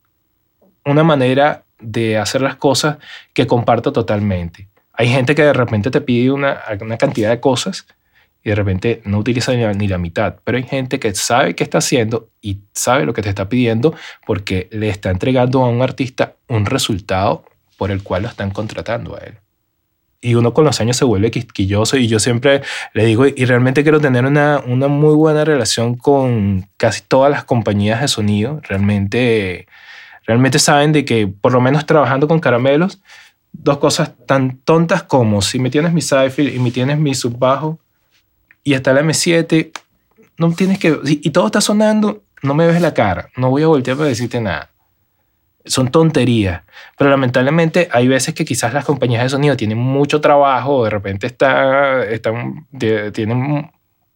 [0.84, 2.98] una manera de hacer las cosas
[3.32, 4.68] que comparto totalmente.
[4.98, 7.86] Hay gente que de repente te pide una, una cantidad de cosas
[8.42, 11.78] y de repente no utiliza ni la, mitad, pero hay gente que sabe qué está
[11.78, 13.94] haciendo y sabe lo que te está pidiendo
[14.26, 17.44] porque le está entregando a un artista un resultado
[17.76, 19.34] por el cual lo están contratando a él.
[20.20, 23.84] Y uno con los años se vuelve quisquilloso y yo siempre le digo, y realmente
[23.84, 28.60] quiero tener una, una muy buena relación con casi todas las compañías de sonido.
[28.64, 29.68] Realmente,
[30.26, 33.00] realmente saben de que por lo menos trabajando con caramelos,
[33.52, 37.78] dos cosas tan tontas como si me tienes mi sci y me tienes mi subbajo
[38.64, 39.70] y hasta la M7,
[40.36, 40.98] no tienes que...
[41.04, 44.40] Y todo está sonando, no me ves la cara, no voy a voltear para decirte
[44.40, 44.70] nada.
[45.64, 46.62] Son tonterías,
[46.96, 51.26] pero lamentablemente hay veces que quizás las compañías de sonido tienen mucho trabajo, de repente
[51.26, 52.66] está, están,
[53.12, 53.70] tienen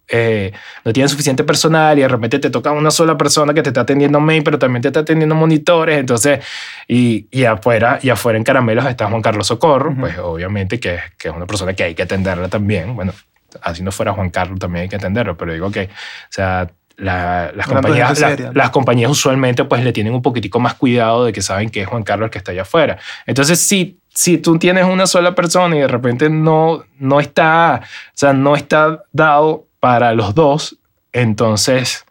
[0.07, 0.51] eh,
[0.83, 3.81] no tienen suficiente personal y de repente te toca una sola persona que te está
[3.81, 6.39] atendiendo mail, pero también te está atendiendo monitores, entonces,
[6.87, 11.29] y, y afuera, y afuera en Caramelos está Juan Carlos Socorro, pues obviamente que, que,
[11.29, 13.13] es una persona que hay que atenderla también, bueno,
[13.61, 15.89] así no fuera Juan Carlos también hay que atenderlo, pero digo que, o
[16.29, 21.41] sea, las, compañías, las compañías usualmente pues le tienen un poquitico más cuidado de que
[21.41, 22.97] saben que es Juan Carlos el que está allá afuera.
[23.25, 28.11] Entonces, si, si tú tienes una sola persona y de repente no, no está, o
[28.13, 30.77] sea, no está dado para los dos,
[31.11, 32.05] entonces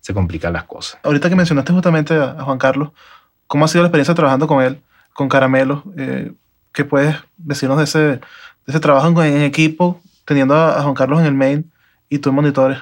[0.00, 0.98] se complican las cosas.
[1.02, 2.92] Ahorita que mencionaste justamente a Juan Carlos,
[3.46, 4.80] ¿cómo ha sido la experiencia trabajando con él,
[5.12, 5.82] con Caramelo?
[5.98, 6.32] Eh,
[6.72, 8.20] ¿Qué puedes decirnos de ese,
[8.66, 11.70] ese trabajo en, en equipo, teniendo a, a Juan Carlos en el main
[12.08, 12.78] y tú en monitores?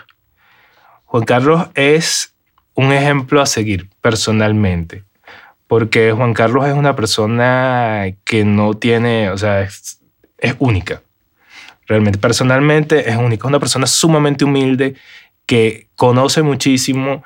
[1.07, 2.33] Juan Carlos es
[2.75, 5.03] un ejemplo a seguir personalmente,
[5.67, 10.01] porque Juan Carlos es una persona que no tiene, o sea, es,
[10.39, 11.03] es única.
[11.93, 13.47] Realmente, personalmente es única.
[13.47, 14.95] Es una persona sumamente humilde
[15.45, 17.23] que conoce muchísimo,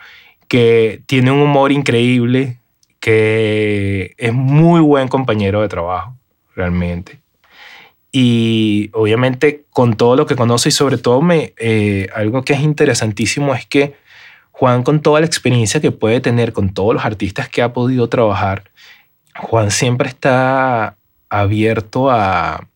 [0.49, 2.59] que tiene un humor increíble,
[2.99, 6.17] que es muy buen compañero de trabajo,
[6.57, 7.21] realmente.
[8.11, 12.61] Y obviamente con todo lo que conoce y sobre todo me, eh, algo que es
[12.61, 13.95] interesantísimo es que
[14.51, 18.09] Juan con toda la experiencia que puede tener con todos los artistas que ha podido
[18.09, 18.65] trabajar,
[19.39, 20.97] Juan siempre está
[21.29, 22.67] abierto a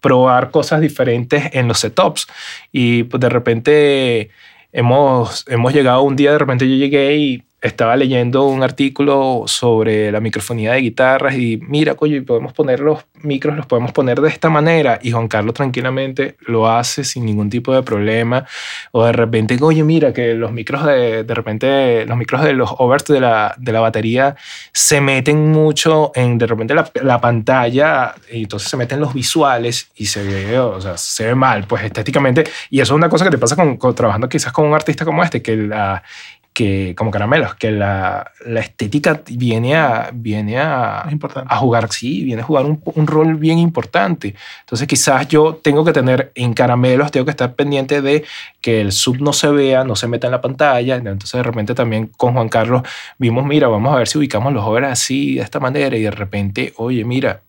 [0.00, 2.26] probar cosas diferentes en los setups.
[2.72, 4.30] Y pues de repente
[4.72, 10.10] hemos, hemos llegado un día, de repente yo llegué y estaba leyendo un artículo sobre
[10.10, 14.28] la microfonía de guitarras y mira, coño, podemos poner los micros, los podemos poner de
[14.28, 14.98] esta manera.
[15.02, 18.46] Y Juan Carlos tranquilamente lo hace sin ningún tipo de problema.
[18.92, 22.70] O de repente, oye, mira que los micros de, de repente, los micros de los
[22.78, 24.36] overs de la, de la batería
[24.72, 29.90] se meten mucho en de repente la, la pantalla y entonces se meten los visuales
[29.96, 32.44] y se ve, o sea, se ve mal, pues estéticamente.
[32.70, 35.04] Y eso es una cosa que te pasa con, con trabajando quizás con un artista
[35.04, 36.02] como este, que la
[36.52, 42.42] que como caramelos, que la, la estética viene a, viene a, a jugar, sí, viene
[42.42, 44.34] a jugar un, un, rol bien importante.
[44.60, 48.24] Entonces quizás yo tengo que tener en caramelos, tengo que estar pendiente de
[48.60, 50.96] que el sub no se vea, no se meta en la pantalla.
[50.96, 52.82] Entonces de repente también con Juan Carlos
[53.18, 56.10] vimos, mira, vamos a ver si ubicamos los overs así, de esta manera, y de
[56.10, 57.42] repente, oye, mira,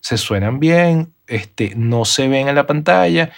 [0.00, 3.30] se suenan bien, este, no se ven en la pantalla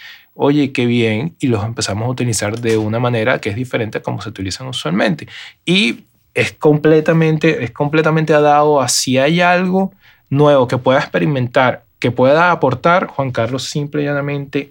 [0.42, 4.02] oye, qué bien, y los empezamos a utilizar de una manera que es diferente a
[4.02, 5.28] como se utilizan usualmente.
[5.66, 9.92] Y es completamente, es completamente dado a si hay algo
[10.30, 14.70] nuevo que pueda experimentar, que pueda aportar, Juan Carlos simple y llanamente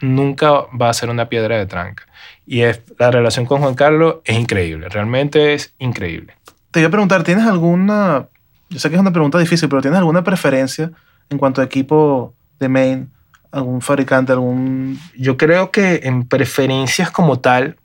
[0.00, 2.06] nunca va a ser una piedra de tranca.
[2.46, 6.34] Y es, la relación con Juan Carlos es increíble, realmente es increíble.
[6.70, 8.28] Te voy a preguntar, ¿tienes alguna,
[8.70, 10.92] yo sé que es una pregunta difícil, pero ¿tienes alguna preferencia
[11.28, 13.17] en cuanto a equipo de main?
[13.50, 14.98] Algún fabricante, algún...
[15.16, 17.76] Yo creo que en preferencias como tal,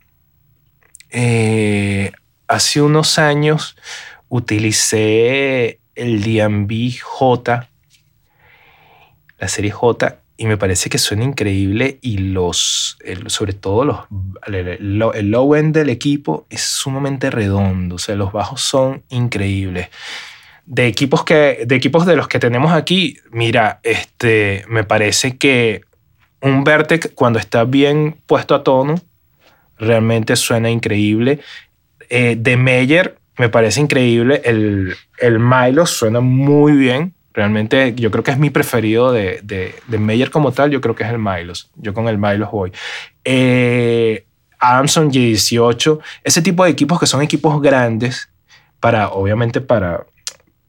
[1.10, 2.12] eh,
[2.48, 3.76] hace unos años
[4.28, 7.68] utilicé el DMV J,
[9.38, 12.98] la serie J, y me parece que suena increíble y los,
[13.28, 13.98] sobre todo los,
[14.46, 19.90] el, el low end del equipo es sumamente redondo, o sea, los bajos son increíbles
[20.66, 25.82] de equipos que de equipos de los que tenemos aquí, mira, este me parece que
[26.40, 28.96] un Vertex cuando está bien puesto a tono
[29.78, 31.40] realmente suena increíble.
[32.10, 34.42] Eh, de Meyer me parece increíble.
[34.44, 37.14] El, el Milo suena muy bien.
[37.32, 40.70] Realmente yo creo que es mi preferido de, de, de Meyer como tal.
[40.70, 41.70] Yo creo que es el Milos.
[41.76, 42.72] Yo con el Milos voy.
[43.24, 44.24] Eh,
[44.58, 45.98] Adamson G18.
[46.22, 48.28] Ese tipo de equipos que son equipos grandes
[48.80, 50.06] para, obviamente para,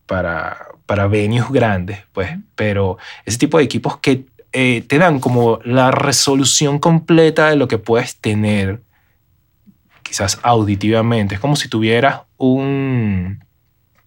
[0.06, 5.60] para, para venues grandes, pues, pero ese tipo de equipos que eh, te dan como
[5.65, 8.82] la resolución completa de lo que puedes tener,
[10.02, 11.36] quizás auditivamente.
[11.36, 13.44] Es como si tuvieras un,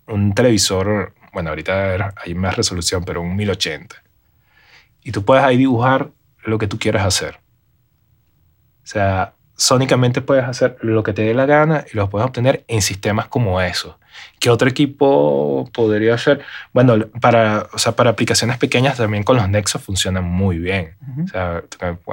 [0.07, 4.03] un televisor, bueno, ahorita hay más resolución, pero un 1080.
[5.03, 6.13] Y tú puedes ahí dibujar
[6.45, 7.41] lo que tú quieras hacer.
[8.83, 12.65] O sea, sónicamente puedes hacer lo que te dé la gana y lo puedes obtener
[12.69, 13.97] en sistemas como esos.
[14.41, 16.41] ¿Qué otro equipo podría ser?
[16.73, 20.95] Bueno, para, o sea, para aplicaciones pequeñas también con los Nexo funcionan muy bien.
[21.01, 21.25] Uh -huh.
[21.25, 21.63] O sea,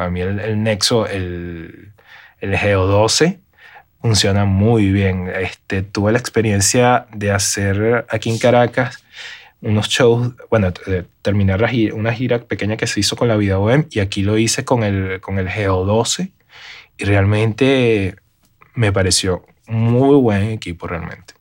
[0.06, 1.92] a mí el, el Nexo, el,
[2.40, 3.40] el Geo 12,
[4.02, 5.30] funciona muy bien.
[5.30, 9.04] Este, tuve la experiencia de hacer aquí en Caracas
[9.62, 10.72] unos shows, bueno,
[11.24, 14.64] terminar una gira pequeña que se hizo con la Vida Bohem y aquí lo hice
[14.64, 16.32] con el, con el Geo 12
[16.98, 18.16] y realmente
[18.76, 21.34] me pareció muy buen equipo realmente.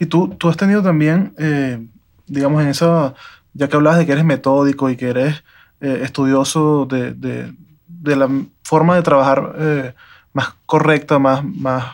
[0.00, 1.86] Y tú, tú has tenido también, eh,
[2.26, 3.14] digamos, en esa,
[3.52, 5.44] ya que hablabas de que eres metódico y que eres
[5.82, 7.54] eh, estudioso de, de,
[7.86, 8.28] de, la
[8.64, 9.94] forma de trabajar eh,
[10.32, 11.84] más correcta, más, más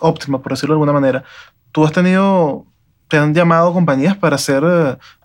[0.00, 1.24] óptima, por decirlo de alguna manera,
[1.72, 2.66] tú has tenido,
[3.08, 4.62] te han llamado compañías para hacer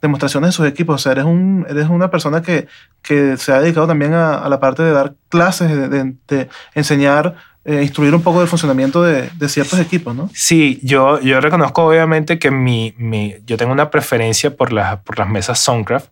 [0.01, 0.95] demostraciones de sus equipos.
[0.95, 2.67] O sea, eres, un, eres una persona que,
[3.03, 8.15] que se ha dedicado también a, la parte de dar clases, de enseñar eh, instruir
[8.15, 10.29] un poco del funcionamiento de, ciertos equipos, ¿no?
[10.33, 15.19] Sí, yo, yo reconozco obviamente que mi, mi, yo tengo una preferencia por, la, por
[15.19, 16.09] las mesas Soundcraft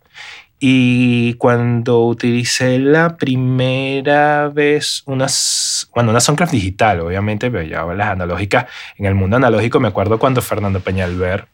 [0.60, 8.10] y cuando utilicé la primera vez unas, bueno, una Soundcraft digital, obviamente, pero ya las
[8.10, 11.46] analógicas, en el mundo analógico me acuerdo cuando Fernando Peñalver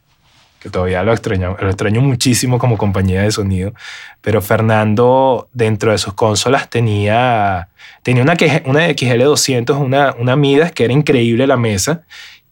[0.60, 3.72] que todavía lo extraño, lo extraño muchísimo como compañía de sonido,
[4.20, 7.68] pero Fernando dentro de sus consolas tenía,
[8.02, 12.02] tenía una, una XL200, una, una Midas que era increíble la mesa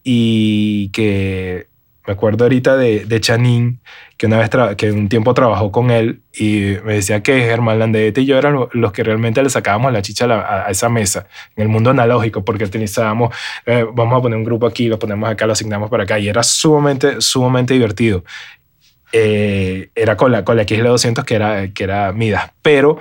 [0.03, 1.67] y que
[2.07, 3.79] me acuerdo ahorita de, de Chanín,
[4.17, 8.21] que una vez que un tiempo trabajó con él y me decía que Germán Landete
[8.21, 11.69] y yo eran los que realmente le sacábamos la chicha a, esa mesa en el
[11.69, 15.53] mundo analógico porque utilizábamos, eh, vamos a poner un grupo aquí, lo ponemos acá, lo
[15.53, 18.23] asignamos para acá y era sumamente, sumamente divertido.
[19.11, 22.99] Eh, era con la, con la XL200 que era, que era Midas, pero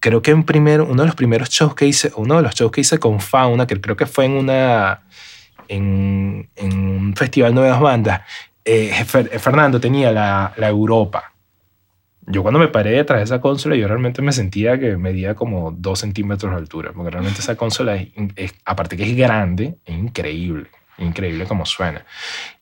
[0.00, 2.72] creo que en primero, uno de los primeros shows que hice, uno de los shows
[2.72, 5.02] que hice con Fauna, que creo que fue en una
[5.72, 8.22] en, un festival de nuevas bandas,
[8.64, 11.32] eh, Fernando tenía la, la, Europa.
[12.26, 15.72] Yo cuando me paré detrás de esa consola, yo realmente me sentía que medía como
[15.72, 17.96] dos centímetros de altura, porque realmente esa consola,
[18.36, 22.04] es, aparte que es grande, es increíble, increíble como suena.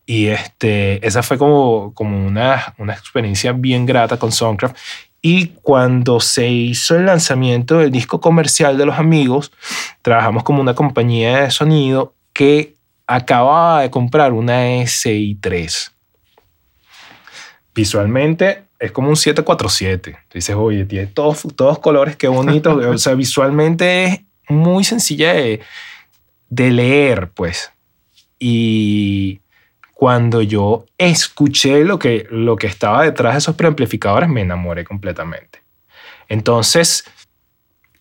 [0.06, 4.76] Y este, esa fue como, como una, una experiencia bien grata con Soundcraft.
[5.22, 9.52] Y cuando se hizo el lanzamiento del disco comercial de los amigos,
[10.00, 12.79] trabajamos como una compañía de sonido que
[13.10, 15.90] acababa de comprar una SI3.
[17.74, 20.16] Visualmente es como un 747.
[20.32, 22.76] Dices, oye, tiene todos, todos colores, qué bonito.
[22.90, 25.60] o sea, visualmente es muy sencilla de,
[26.50, 27.72] de leer, pues.
[28.38, 29.40] Y
[29.92, 35.62] cuando yo escuché lo que, lo que estaba detrás de esos preamplificadores, me enamoré completamente.
[36.28, 37.04] Entonces,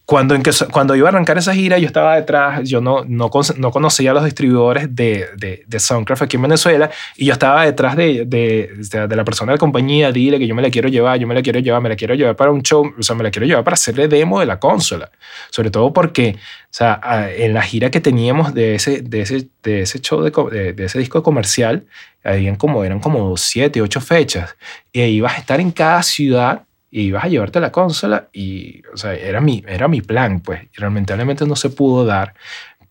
[0.10, 3.30] cuando, en que, cuando iba a arrancar esa gira, yo estaba detrás, yo no, no,
[3.58, 7.64] no conocía a los distribuidores de, de, de, Soundcraft aquí en Venezuela y yo estaba
[7.64, 8.72] detrás de, de,
[9.08, 11.36] de, la persona de la compañía, dile que yo me la quiero llevar, yo me
[11.36, 13.46] la quiero llevar, me la quiero llevar para un show, o sea, me la quiero
[13.46, 15.12] llevar para hacerle demo de la consola.
[15.52, 19.82] Sobre todo porque, o sea, en la gira que teníamos de ese, de ese, de
[19.82, 21.86] ese show, de, de, ese disco comercial,
[22.24, 24.56] habían como, eran como siete, ocho fechas
[24.92, 28.98] y ibas a estar en cada ciudad y ibas a llevarte la consola y, o
[28.98, 32.34] sea, era mi, era mi plan, pues, y lamentablemente no se pudo dar,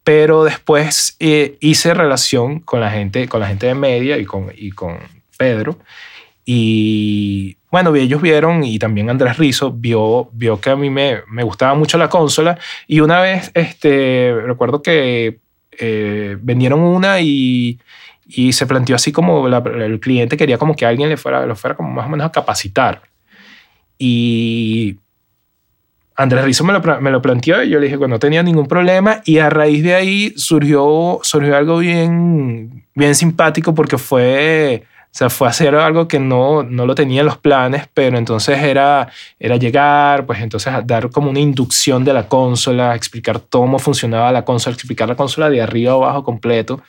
[0.05, 4.53] pero después eh, hice relación con la gente, con la gente de media y con,
[4.57, 4.99] y con
[5.37, 5.79] Pedro,
[6.45, 11.43] y bueno, ellos vieron y también Andrés Rizo vio, vio que a mí me, me
[11.43, 15.41] gustaba mucho la consola y una vez, este, recuerdo que
[15.73, 17.79] eh, vendieron una y,
[18.27, 21.77] y se planteó así como el cliente quería como que alguien le fuera, lo fuera
[21.77, 23.03] como más o menos a capacitar.
[23.99, 24.97] Y
[26.19, 28.67] Andrés Rizzo me lo, me lo planteó y yo le dije que no tenía ningún
[28.67, 35.09] problema y a raíz de ahí surgió, surgió algo bien, bien simpático porque fue, o
[35.13, 39.09] sea, fue hacer algo que no, no lo tenía en los planes, pero entonces era,
[39.39, 44.45] era llegar, pues entonces dar como una inducción de la consola, explicar cómo funcionaba la
[44.45, 46.83] consola, explicar la consola de arriba a abajo completo,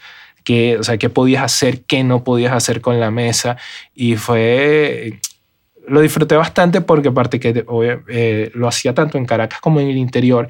[0.44, 3.58] qué, o sea, qué podías hacer, qué no podías hacer con la mesa
[3.94, 5.20] y fue
[5.90, 7.66] lo disfruté bastante porque aparte que
[8.08, 10.48] eh, lo hacía tanto en Caracas como en el interior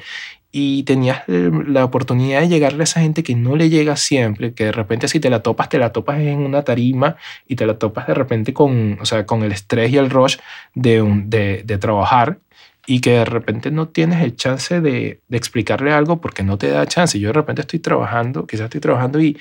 [0.51, 4.65] y tenías la oportunidad de llegarle a esa gente que no le llega siempre, que
[4.65, 7.77] de repente si te la topas, te la topas en una tarima y te la
[7.77, 10.37] topas de repente con, o sea, con el estrés y el rush
[10.73, 12.39] de, de, de trabajar
[12.87, 16.69] y que de repente no tienes el chance de, de, explicarle algo porque no te
[16.69, 17.19] da chance.
[17.19, 19.37] Yo de repente estoy trabajando, quizás estoy trabajando y,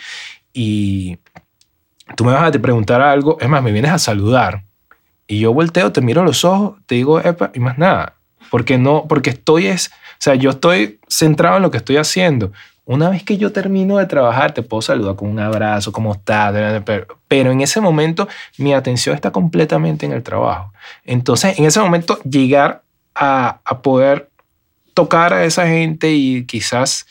[0.52, 1.16] y
[2.16, 4.67] tú me vas a preguntar algo, es más, me vienes a saludar
[5.28, 8.14] y yo volteo, te miro a los ojos, te digo, epa, y más nada.
[8.50, 12.50] Porque no, porque estoy es, o sea, yo estoy centrado en lo que estoy haciendo.
[12.86, 16.82] Una vez que yo termino de trabajar, te puedo saludar con un abrazo, ¿cómo estás?
[17.28, 20.72] Pero, en ese momento mi atención está completamente en el trabajo.
[21.04, 22.82] Entonces, en ese momento, llegar
[23.14, 24.30] a, a poder
[24.94, 27.06] tocar a esa gente y quizás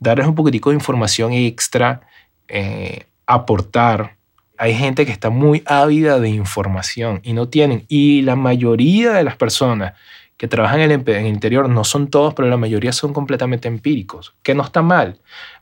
[0.00, 2.00] darles un poquitico de información extra,
[2.48, 4.16] eh, aportar,
[4.60, 7.86] hay gente que está muy ávida de información y no tienen.
[7.88, 9.94] Y la mayoría de las personas
[10.36, 14.54] que trabajan en el, interior, no son todos, pero la mayoría son completamente empíricos, que
[14.54, 15.18] no está mal,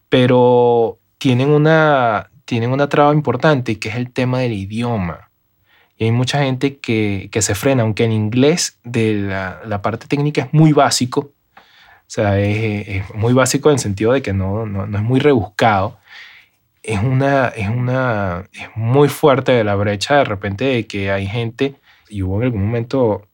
[0.08, 5.30] pero tienen una, tienen una traba importante que es el tema del idioma.
[5.96, 10.08] Y hay mucha gente que, que se frena, aunque en inglés de la, la, parte
[10.08, 14.32] técnica es muy básico, o sea, es, es, muy básico en el sentido de que
[14.32, 15.98] no, no, no es muy rebuscado,
[16.88, 21.26] es una, es una, es muy fuerte de la brecha de repente de que hay
[21.26, 21.74] gente,
[22.08, 23.26] y hubo en algún momento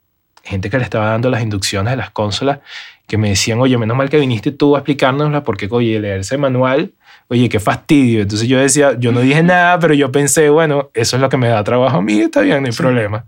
[0.43, 2.59] gente que le estaba dando las inducciones de las consolas,
[3.07, 6.95] que me decían, oye, menos mal que viniste tú a explicárnosla, porque, oye, leerse manual,
[7.29, 8.22] oye, qué fastidio.
[8.22, 11.37] Entonces yo decía, yo no dije nada, pero yo pensé, bueno, eso es lo que
[11.37, 13.24] me da trabajo a mí, está bien, no hay problema.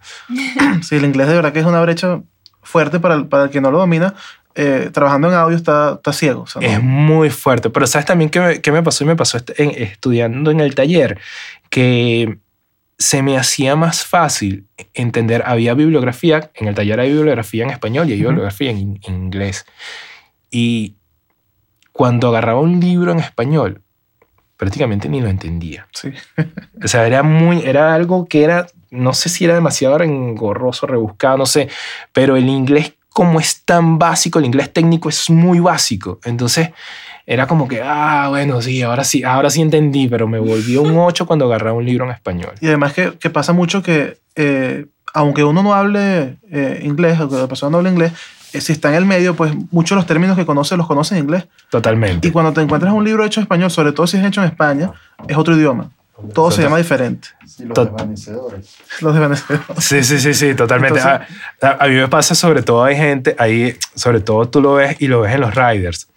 [0.83, 2.21] Sí, el inglés de verdad que es una brecha
[2.63, 4.15] fuerte para el, para el que no lo domina,
[4.57, 6.47] eh, trabajando en audio está, está ciego.
[6.61, 9.05] Es muy fuerte, pero ¿sabes también qué me, qué me pasó?
[9.05, 11.21] Y me pasó estudiando en el taller,
[11.69, 12.39] que
[12.99, 15.43] se me hacía más fácil entender.
[15.47, 19.67] Había bibliografía, en el taller hay bibliografía en español y hay bibliografía en, en inglés.
[20.51, 20.97] Y
[21.93, 23.83] cuando agarraba un libro en español,
[24.57, 25.87] prácticamente ni lo entendía.
[25.93, 26.13] Sí.
[26.85, 31.39] O sea, era muy, era algo que era, no sé si era demasiado engorroso, rebuscado,
[31.39, 31.69] no sé,
[32.13, 36.21] pero el inglés como es tan básico, el inglés técnico es muy básico.
[36.23, 36.73] Entonces,
[37.25, 40.95] era como que, ah, bueno, sí, ahora sí, ahora sí entendí, pero me volvió un
[40.99, 42.53] 8 cuando agarraba un libro en español.
[42.61, 47.31] Y además que, que pasa mucho que, eh, aunque uno no hable eh, inglés, o
[47.31, 48.13] que la persona no hable inglés,
[48.53, 51.17] eh, si está en el medio, pues muchos de los términos que conoce los conoce
[51.17, 51.49] en inglés.
[51.71, 52.29] Totalmente.
[52.29, 54.49] Y cuando te encuentras un libro hecho en español, sobre todo si es hecho en
[54.49, 54.93] España,
[55.27, 55.91] es otro idioma.
[56.33, 57.29] Todo se llama diferente.
[57.59, 58.77] los Tot- desvanecedores.
[59.01, 59.67] Los desvanecedores.
[59.85, 60.99] Sí, sí, sí, sí, totalmente.
[60.99, 61.29] Entonces-
[61.63, 64.75] a, a- a mí me pasa sobre todo, hay gente, ahí, sobre todo tú lo
[64.75, 66.09] ves y lo ves en los riders,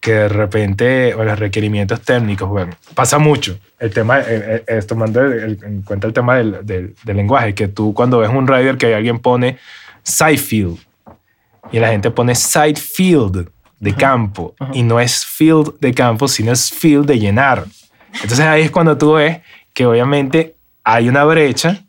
[0.00, 3.58] que de repente, o los requerimientos técnicos, bueno, pasa mucho.
[3.78, 7.54] El tema, eh, eh, tomando el- el- en cuenta el tema del, del- del lenguaje,
[7.54, 9.58] que tú cuando ves un rider que alguien pone
[10.02, 10.78] side field
[11.72, 13.48] y la gente pone side field
[13.80, 17.64] de campo y no es field de campo, sino es field de llenar.
[18.14, 19.40] Entonces ahí es cuando tú ves
[19.72, 21.82] que obviamente hay una brecha,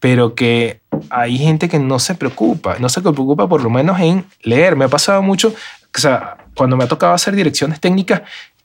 [0.00, 0.80] pero que
[1.10, 4.76] hay gente que no se preocupa, no se preocupa por lo menos en leer.
[4.76, 5.48] Me ha pasado mucho,
[5.94, 8.22] o sea, cuando me ha tocado hacer direcciones técnicas,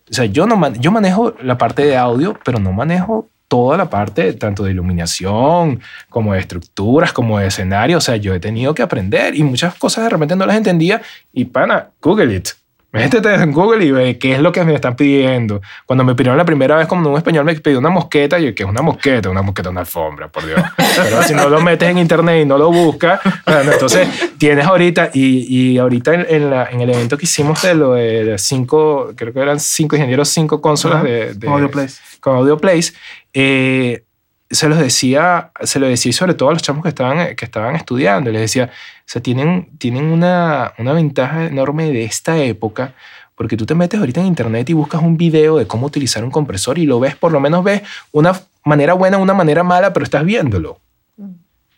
[0.10, 3.90] o sea, yo, no yo manejo la parte de audio, pero no manejo toda la
[3.90, 7.98] parte tanto de iluminación como de estructuras, como de escenario.
[7.98, 11.02] O sea, yo he tenido que aprender y muchas cosas de repente no las entendía
[11.34, 12.50] y pana, Google it.
[12.98, 15.62] Métete en Google y ve qué es lo que me están pidiendo.
[15.86, 18.64] Cuando me pidieron la primera vez, como un español me pidió una mosqueta, yo, que
[18.64, 19.30] es una mosqueta?
[19.30, 20.62] Una mosqueta, una alfombra, por Dios.
[20.78, 25.12] Pero si no lo metes en internet y no lo buscas, bueno, entonces tienes ahorita,
[25.14, 28.38] y, y ahorita en, en la- en el evento que hicimos de lo de, de
[28.38, 32.02] cinco, creo que eran cinco ingenieros, cinco consolas Ajá, de, de con Audio Plays.
[32.20, 32.94] con Audio Plays,
[33.34, 34.04] eh,
[34.50, 37.76] se los decía, se lo decía sobre todo a los chamos que estaban, que estaban
[37.76, 38.32] estudiando.
[38.32, 42.94] Les decía, o sea, tienen, tienen una, una ventaja enorme de esta época
[43.38, 46.32] porque tú te metes ahorita en internet y buscas un video de cómo utilizar un
[46.32, 48.34] compresor y lo ves, por lo menos ves una
[48.66, 50.80] manera buena, una manera mala, pero estás viéndolo.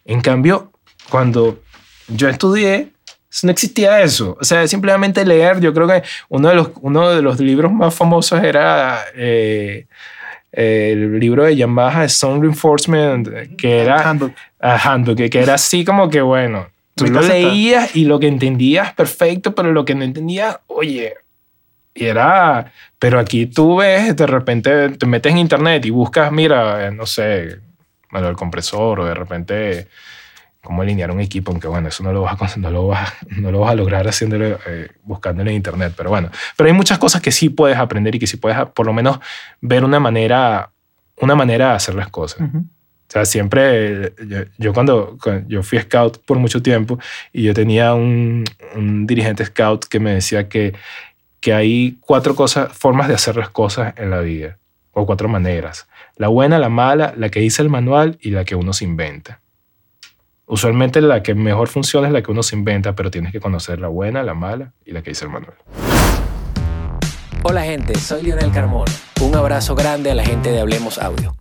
[0.05, 0.71] En cambio,
[1.09, 1.61] cuando
[2.07, 2.93] yo estudié,
[3.43, 4.37] no existía eso.
[4.39, 5.59] O sea, simplemente leer.
[5.59, 9.85] Yo creo que uno de los, uno de los libros más famosos era eh,
[10.51, 14.33] el libro de Yamaha, Sound Reinforcement, que era Handbook.
[14.59, 18.27] a Handbook, que, que era así como que, bueno, tú lo leías y lo que
[18.27, 21.15] entendías perfecto, pero lo que no entendías, oye,
[21.93, 26.87] y era, pero aquí tú ves, de repente te metes en internet y buscas, mira,
[26.87, 27.59] eh, no sé,
[28.11, 29.87] bueno, el compresor o de repente
[30.61, 33.51] cómo alinear un equipo, aunque bueno, eso no lo vas a, no lo vas, no
[33.51, 37.21] lo vas a lograr haciéndolo, eh, buscándolo en internet, pero bueno, pero hay muchas cosas
[37.21, 39.19] que sí puedes aprender y que sí puedes ah, por lo menos
[39.61, 40.71] ver una manera,
[41.17, 42.41] una manera de hacer las cosas.
[42.41, 42.57] Ujú.
[42.59, 46.99] O sea, siempre, yo, yo cuando, cuando- yo fui scout por mucho tiempo
[47.33, 48.43] y yo tenía un,
[48.75, 50.73] un dirigente scout que me decía que,
[51.39, 54.59] que hay cuatro cosas, formas de hacer las cosas en la vida,
[54.91, 55.87] o cuatro maneras.
[56.17, 59.39] La buena, la mala, la que dice el manual y la que uno se inventa.
[60.51, 63.79] Usualmente la que mejor funciona es la que uno se inventa, pero tienes que conocer
[63.79, 65.53] la buena, la mala y la que dice el manual.
[67.43, 68.91] Hola gente, soy Lionel Carmona.
[69.21, 71.35] Un abrazo grande a la gente de Hablemos Audio.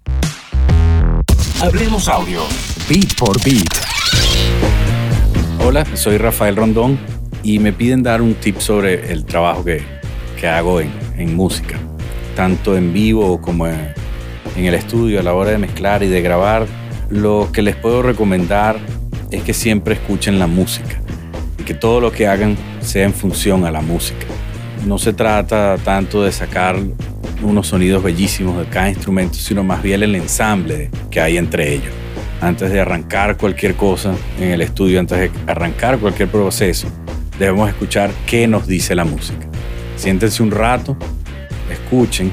[1.63, 2.43] Hablemos audio.
[2.87, 3.73] Beat por beat.
[5.65, 6.99] Hola, soy Rafael Rondón
[7.43, 9.81] y me piden dar un tip sobre el trabajo que,
[10.39, 11.79] que hago en, en música,
[12.37, 13.95] tanto en vivo como en,
[14.55, 16.67] en el estudio a la hora de mezclar y de grabar.
[17.09, 18.79] Lo que les puedo recomendar
[19.31, 21.01] es que siempre escuchen la música
[21.59, 24.26] y que todo lo que hagan sea en función a la música.
[24.87, 26.76] No se trata tanto de sacar
[27.43, 31.93] unos sonidos bellísimos de cada instrumento, sino más bien el ensamble que hay entre ellos
[32.41, 36.87] antes de arrancar cualquier cosa en el estudio, antes de arrancar cualquier proceso,
[37.39, 39.49] debemos escuchar qué nos dice la música.
[39.97, 40.97] Siéntense un rato,
[41.70, 42.31] escuchen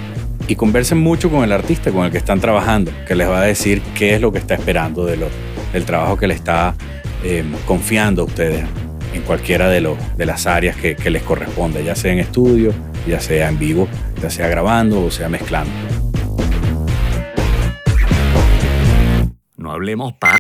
[0.47, 3.45] y conversen mucho con el artista con el que están trabajando, que les va a
[3.45, 5.29] decir qué es lo que está esperando de lo-
[5.75, 6.73] del trabajo que le está
[7.21, 8.65] eh, confiando a ustedes
[9.13, 12.73] en cualquiera de, de las áreas que, que les corresponde, ya sea en estudio,
[13.05, 13.87] ya sea en vivo,
[14.21, 15.71] ya sea grabando o sea mezclando.
[19.57, 20.37] No hablemos pa.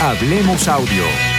[0.00, 1.31] Hablemos audio.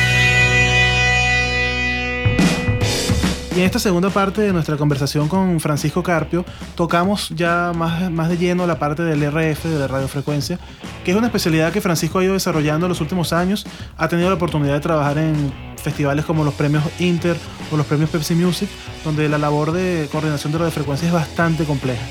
[3.56, 6.44] Y en esta segunda parte de nuestra conversación con Francisco Carpio,
[6.76, 10.58] tocamos ya más, más de lleno la parte del RF, de la radiofrecuencia,
[11.06, 13.68] que es una especialidad que Francisco ha ido desarrollando en los últimos años.
[13.96, 17.38] Ha tenido la oportunidad de trabajar en festivales como los premios Inter
[17.72, 18.70] o los premios Pepsi Music,
[19.04, 22.02] donde la labor de coordinación de radiofrecuencia es bastante compleja.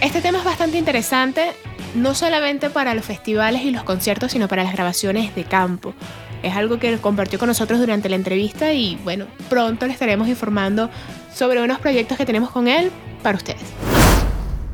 [0.00, 1.52] Este tema es bastante interesante.
[1.94, 5.94] no solamente para los festivales y los conciertos, sino para las grabaciones de campo.
[6.42, 10.90] Es algo que compartió con nosotros durante la entrevista y bueno, pronto le estaremos informando
[11.34, 12.90] sobre unos proyectos que tenemos con él
[13.22, 13.62] para ustedes.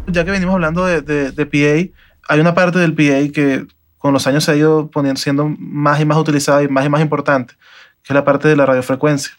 [0.06, 1.92] Ya que venimos hablando de, de, PA,
[2.28, 3.66] hay una parte del PA que
[3.98, 6.88] con los años se ha ido poniendo, siendo más y más utilizada y más y
[6.88, 7.54] más importante,
[8.02, 9.32] que es la parte de la radiofrecuencia,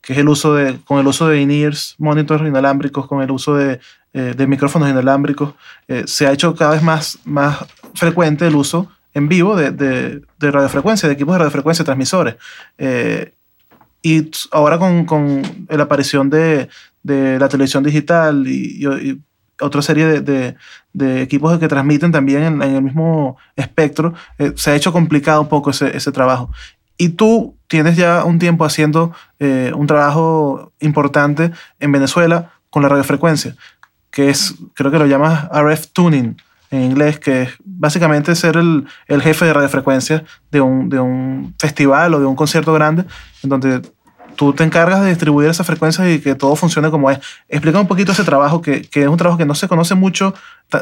[0.00, 3.54] que es el uso de, con el uso de in-ears, monitors inalámbricos, con el uso
[3.54, 3.80] de,
[4.12, 5.54] eh, de micrófonos inalámbricos,
[5.88, 7.64] eh, se ha hecho cada vez más, más
[7.94, 12.34] frecuente el uso en vivo de, de, de radiofrecuencia, de equipos de radiofrecuencia, transmisores.
[12.76, 13.34] Eh,
[14.02, 16.68] y ahora con, con, la aparición de,
[17.02, 19.18] de, la televisión digital y,
[19.60, 20.56] otra serie de,
[20.92, 25.40] de, equipos que transmiten también en, en el mismo espectro, eh, se ha hecho complicado
[25.40, 26.50] un poco ese, ese, trabajo.
[26.98, 32.88] Y tú tienes ya un tiempo haciendo eh, un trabajo importante en Venezuela con la
[32.88, 33.54] radiofrecuencia,
[34.10, 36.36] que es, creo que lo llamas RF Tuning
[36.70, 41.54] en inglés, que es básicamente ser el, el jefe de radiofrecuencia de un, de un
[41.58, 43.04] festival o de un concierto grande,
[43.42, 43.82] en donde
[44.36, 47.18] tú te encargas de distribuir esa frecuencia y que todo funcione como es.
[47.48, 50.34] Explica un poquito ese trabajo, que, que, es un trabajo que no se conoce mucho,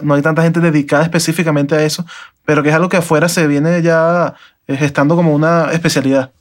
[0.02, 2.04] no hay tanta gente dedicada específicamente a eso,
[2.44, 4.34] pero que es algo que afuera se viene ya
[4.66, 6.32] eh, gestando como una especialidad.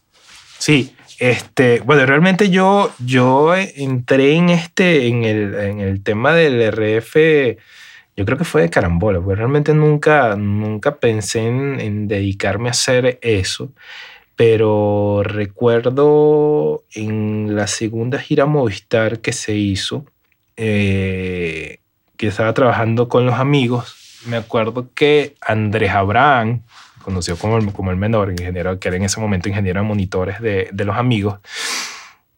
[0.58, 6.72] Sí, este, bueno, realmente yo, yo entré en, este, en, el, en el tema del
[6.72, 7.16] RF
[8.22, 13.17] yo creo que fue de carambola, porque realmente nunca, nunca pensé en, dedicarme a hacer
[13.24, 13.72] eso.
[14.36, 20.05] Pero recuerdo en la segunda gira Movistar que se hizo,
[20.55, 21.80] eh,
[22.15, 26.61] que estaba trabajando con los amigos, me acuerdo que Andrés Abraham,
[27.01, 30.39] conocido como el, como el menor, ingeniero, que era en ese momento ingeniero de monitores
[30.41, 31.39] de, de los amigos,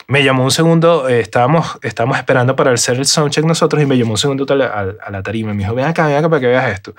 [0.08, 3.98] me llamó un segundo, eh, estábamos, estábamos esperando para hacer el soundcheck nosotros y me
[3.98, 6.40] llamó un segundo a la, a la tarima me dijo, ven acá, ven acá para
[6.40, 6.96] que veas esto.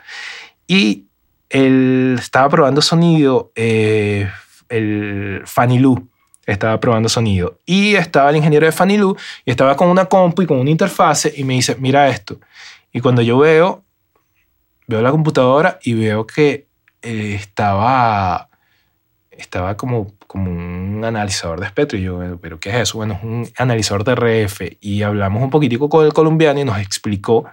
[0.67, 1.05] Y
[1.51, 4.29] él estaba probando sonido, eh,
[4.69, 6.09] el Fanny Lu
[6.47, 10.43] estaba probando sonido y estaba el ingeniero de Fanny Lu y estaba con una compu
[10.43, 12.39] y con una interfase y me dice, mira esto.
[12.93, 13.83] Y cuando yo veo,
[14.87, 16.67] veo la computadora y veo que
[17.03, 18.49] eh, estaba
[19.45, 21.99] estaba como, como un analizador de espectro.
[21.99, 22.99] Y yo, ¿pero qué es eso?
[22.99, 24.61] Bueno, es un analizador de RF.
[24.81, 27.45] Y hablamos un poquitico con el colombiano y nos explicó.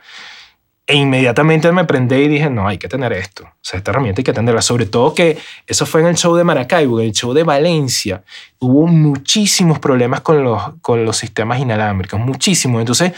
[0.87, 3.43] E inmediatamente me prendé y dije, no, hay que tener esto.
[3.43, 4.61] O sea, esta herramienta hay que tenerla.
[4.61, 5.37] Sobre todo que
[5.67, 8.23] eso fue en el show de Maracaibo, en el show de Valencia.
[8.59, 12.81] Hubo muchísimos problemas con los, con los sistemas inalámbricos, muchísimos.
[12.81, 13.13] Entonces,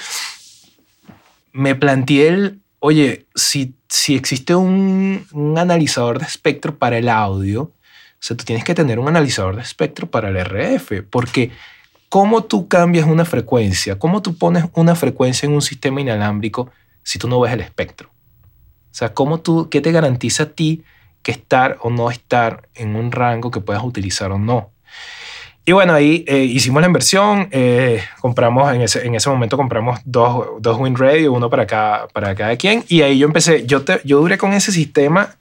[1.52, 7.72] me planteé el, oye, si, si existe un, un analizador de espectro para el audio,
[8.26, 11.52] sea, tú tienes que tener un analizador de espectro para el RF, porque
[12.08, 14.00] ¿cómo tú cambias una frecuencia?
[14.00, 16.70] ¿Cómo tú pones una frecuencia en un sistema inalámbrico
[17.04, 18.10] si tú no ves el espectro?
[18.10, 20.84] O sea, ¿cómo tú, ¿qué te garantiza a ti
[21.22, 24.70] que estar o no estar en un rango que puedas utilizar o no?
[25.66, 30.00] Y bueno, ahí eh, hicimos la inversión, eh, compramos, en ese, en ese momento compramos
[30.06, 34.00] dos, dos Radio, uno para cada, para cada quien, y ahí yo empecé, yo, te,
[34.06, 35.36] yo duré con ese sistema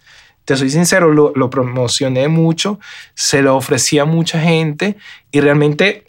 [0.45, 2.80] te soy sincero, lo, lo, promocioné mucho,
[3.14, 4.97] se lo ofrecía a mucha gente
[5.30, 6.05] y realmente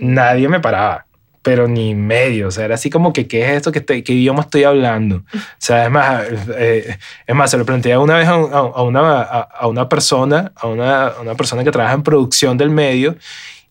[0.00, 1.06] nadie, me paraba,
[1.42, 2.48] pero ni medio.
[2.48, 3.72] O sea, era así como que, ¿qué es esto?
[3.72, 5.22] ¿Qué, qué idioma estoy hablando?
[5.32, 6.24] O sea, es más,
[6.56, 10.66] eh, es más se lo planteé una vez a, a, una, a, una persona, a
[10.66, 13.16] una, una persona que trabaja en producción del medio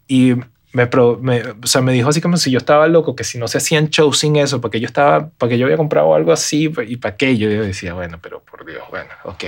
[0.07, 0.33] y
[0.77, 3.57] me, o sea, me dijo así como si yo estaba loco, que si no se
[3.57, 7.15] hacían shows sin eso, porque yo estaba, porque yo había comprado algo así y para
[7.15, 7.37] qué.
[7.37, 9.45] Yo decía, bueno, pero por Dios, bueno, ok.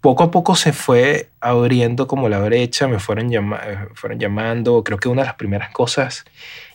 [0.00, 3.30] Poco a poco se fue abriendo como la brecha, me fueron,
[3.94, 4.82] fueron llamando.
[4.84, 6.24] Creo que una de las primeras cosas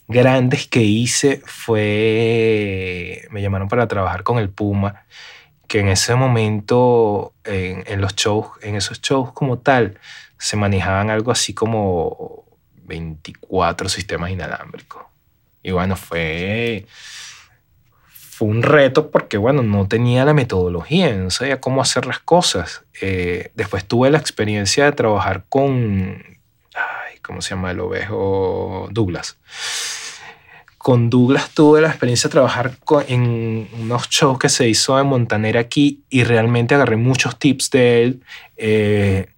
[0.07, 5.05] grandes que hice fue, me llamaron para trabajar con el Puma,
[5.67, 9.99] que en ese momento, en, en los shows, en esos shows como tal,
[10.37, 12.45] se manejaban algo así como
[12.91, 15.03] 24 sistemas inalámbricos.
[15.63, 16.85] Y bueno, fue,
[18.09, 22.83] fue un reto porque, bueno, no tenía la metodología, no sabía cómo hacer las cosas.
[23.01, 26.21] Eh, después tuve la experiencia de trabajar con,
[26.75, 28.89] ay, ¿cómo se llama el ovejo?
[28.91, 29.37] Douglas.
[30.77, 32.75] Con Douglas tuve la experiencia de trabajar
[33.07, 38.03] en unos shows que se hizo en Montanera aquí y realmente agarré muchos tips de
[38.03, 38.23] él.
[38.57, 39.30] Eh,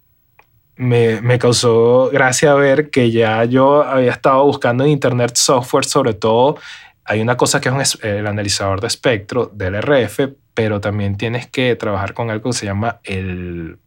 [0.76, 6.14] me, me, causó gracia ver que ya yo había estado buscando en internet software, sobre
[6.14, 6.56] todo
[7.04, 11.76] hay una cosa que es el analizador de espectro del RF, pero también tienes que
[11.76, 13.78] trabajar con algo que se llama el,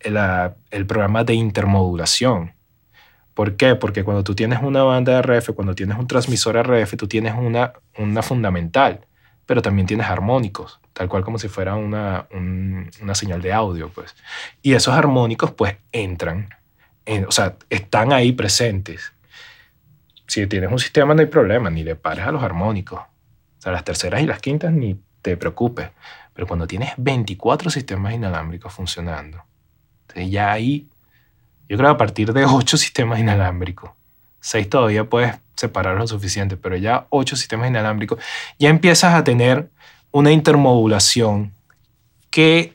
[0.00, 0.18] el,
[0.70, 2.54] el programa de intermodulación.
[3.34, 3.74] ¿Por qué?
[3.74, 7.34] Porque cuando tú tienes una banda de RF, cuando tienes un transmisor RF, tú tienes
[7.36, 9.06] una, una fundamental
[9.48, 13.88] pero también tienes armónicos, tal cual como si fuera una, un- una señal de audio,
[13.88, 14.14] pues.
[14.60, 16.50] Y esos armónicos, pues, entran,
[17.06, 19.14] en- o sea, están ahí presentes.
[20.26, 23.00] Si tienes un sistema no hay problema, ni le pares a los armónicos.
[23.00, 25.88] O sea, las terceras y las quintas ni te preocupes.
[26.34, 29.42] Pero cuando tienes 24 sistemas inalámbricos funcionando,
[30.02, 30.90] entonces ya ahí,
[31.70, 33.92] yo creo que a partir de 8 sistemas inalámbricos,
[34.40, 38.20] 6 todavía puedes separar lo suficiente, pero ya 8 sistemas inalámbricos,
[38.58, 39.70] ya empiezas a tener
[40.12, 41.52] una intermodulación
[42.30, 42.74] que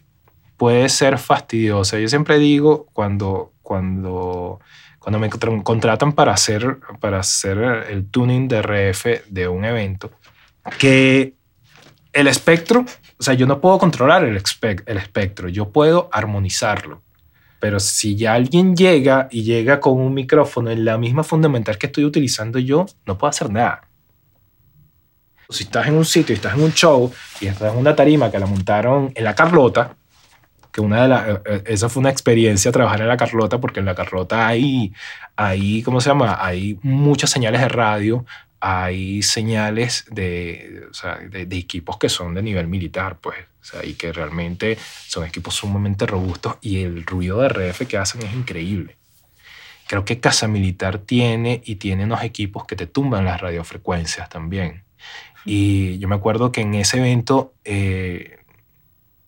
[0.57, 1.97] puede ser fastidiosa.
[1.99, 4.59] Yo siempre digo cuando, cuando,
[4.99, 7.57] cuando me contra- contratan para hacer, para hacer
[7.89, 10.11] el tuning de RF de un evento,
[10.77, 11.35] que
[12.11, 12.85] el espectro,
[13.17, 14.41] o sea, yo no puedo controlar el,
[14.85, 17.01] el espectro, yo puedo armonizarlo.
[17.63, 21.85] Pero si ya alguien llega y llega con un micrófono en la misma fundamental que
[21.85, 23.87] estoy utilizando yo, no puedo hacer nada.
[25.47, 27.09] Si estás en un sitio y estás en un show
[27.39, 29.95] y estás en una tarima que la montaron en la Carlota,
[30.73, 33.79] que una de las, eh, eh, esa fue una experiencia trabajar en la Carlota, porque
[33.79, 34.91] en la Carlota hay,
[35.37, 36.39] hay, ¿cómo se llama?
[36.41, 38.25] Hay muchas señales de radio,
[38.59, 43.65] hay señales de, o sea, de, de equipos que son de nivel militar, pues, o
[43.65, 48.21] sea, y que realmente son equipos sumamente robustos y el ruido de RF que hacen
[48.21, 48.97] es increíble.
[49.87, 54.83] Creo que Casa Militar tiene y tiene unos equipos que te tumban las radiofrecuencias también.
[55.45, 58.39] Y yo me acuerdo que en ese evento, eh,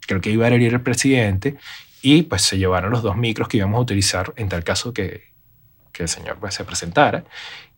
[0.02, 1.56] creo que iba a ir el presidente
[2.02, 5.32] y pues se llevaron los dos micros que íbamos a utilizar en tal caso que,
[5.94, 7.24] que el señor pues, se presentara.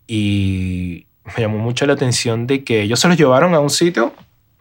[0.07, 4.13] Y me llamó mucho la atención de que ellos se los llevaron a un sitio,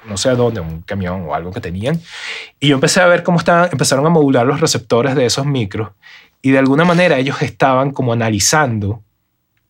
[0.07, 2.01] no sé dónde, un camión o algo que tenían.
[2.61, 5.91] Y yo empecé a ver cómo estaban, empezaron a modular los receptores de esos micros.
[6.43, 9.03] Y de alguna manera ellos estaban como analizando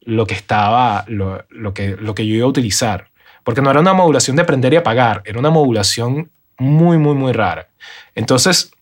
[0.03, 3.09] lo que estaba, lo, lo que, lo que yo iba a utilizar.
[3.45, 7.33] Porque no era una modulación de prender y apagar, era una modulación muy, muy, muy
[7.33, 7.69] rara.
[8.15, 8.73] Entonces,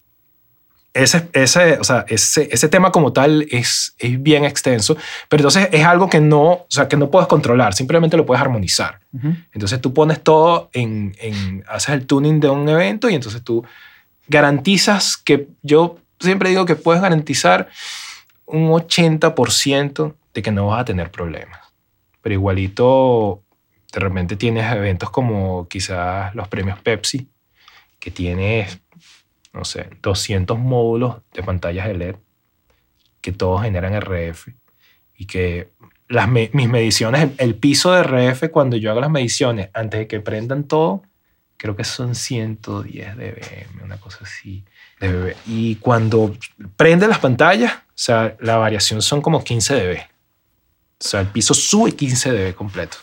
[0.94, 4.96] ese, ese, o sea, ese, ese tema como tal es, es bien extenso,
[5.28, 8.40] pero entonces es algo que no, o sea, que no puedes controlar, simplemente lo puedes
[8.40, 9.00] armonizar.
[9.12, 9.34] Ujú.
[9.52, 13.64] Entonces tú pones todo en, en, haces el tuning de un evento y entonces tú
[14.28, 17.68] garantizas que, yo siempre digo que puedes garantizar
[18.46, 21.60] un 80% de que no vas a tener problemas.
[22.22, 23.42] Pero igualito,
[23.92, 27.28] de repente tienes eventos como quizás los premios Pepsi,
[27.98, 28.80] que tienes,
[29.54, 32.16] no sé, 200 módulos de pantallas de LED
[33.20, 34.48] que todos generan RF
[35.16, 35.70] y que
[36.08, 40.06] las me- mis mediciones, el, piso de RF cuando yo hago las mediciones antes de
[40.06, 41.02] que prendan todo,
[41.56, 44.64] creo que son 110 dBm, una cosa así.
[45.46, 46.36] Y cuando
[46.76, 49.98] prende las pantallas, o sea, la variación son como 15 dB.
[50.00, 50.06] O
[50.98, 52.96] sea, el piso sube 15 dB completo.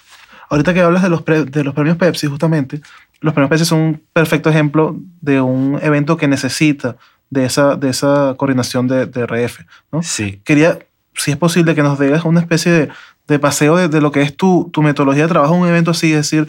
[0.50, 2.82] Ahorita que hablas de los, de los premios Pepsi, justamente,
[3.22, 6.98] los premios Pepsi son un perfecto ejemplo de un evento que necesita
[7.30, 9.62] de esa, de esa coordinación de, de RF.
[9.92, 10.04] ¿no?
[10.04, 10.42] Sí.
[10.44, 10.80] Quería,
[11.14, 12.90] si es posible, que nos digas una especie de,
[13.28, 15.92] de paseo de, de lo que es tu, tu metodología de trabajo en un evento
[15.92, 16.48] así, es decir,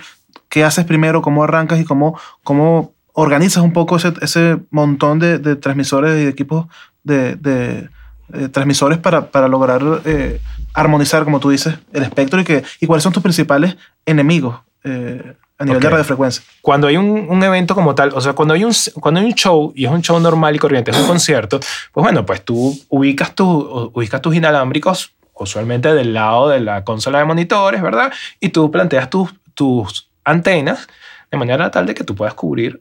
[0.48, 5.38] qué haces primero, cómo arrancas y cómo, cómo organizas un poco ese, ese montón de,
[5.38, 6.66] de transmisores y de equipos
[7.04, 7.90] de, de,
[8.32, 10.40] eh, transmisores para, para lograr eh,
[10.72, 15.34] armonizar, como tú dices, el espectro y, que, y cuáles son tus principales enemigos eh,
[15.62, 15.82] a nivel Ok.
[15.84, 16.42] de radiofrecuencia.
[16.60, 19.34] cuando hay un, un evento como tal, o sea, cuando hay, un, cuando hay un
[19.34, 21.58] show y es un show normal y corriente, es un concierto,
[21.92, 27.18] pues bueno, pues tú ubicas, tu, ubicas tus inalámbricos usualmente del lado de la consola
[27.18, 28.12] de monitores, ¿verdad?
[28.38, 30.86] Y tú planteas tus, tus antenas
[31.30, 32.80] de manera tal de que tú puedas cubrir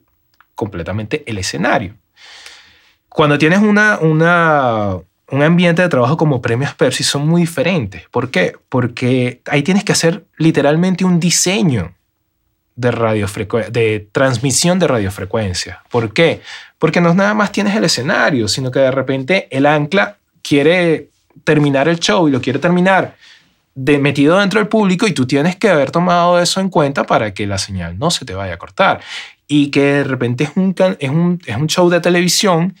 [0.54, 1.94] completamente el escenario.
[3.08, 4.96] Cuando tienes una, una,
[5.30, 8.04] un ambiente de trabajo como premios Pepsi son muy diferentes.
[8.10, 8.54] ¿Por qué?
[8.68, 11.94] Porque ahí tienes que hacer literalmente un diseño
[12.76, 15.82] de, de transmisión de radiofrecuencia.
[15.90, 16.40] ¿Por qué?
[16.78, 21.08] Porque no nada más tienes el escenario, sino que de repente el ancla quiere
[21.44, 23.16] terminar el show y lo quiere terminar
[23.74, 27.32] de metido dentro del público y tú tienes que haber tomado eso en cuenta para
[27.32, 29.00] que la señal no se te vaya a cortar.
[29.48, 32.74] Y que de repente es un, es un, es un show de televisión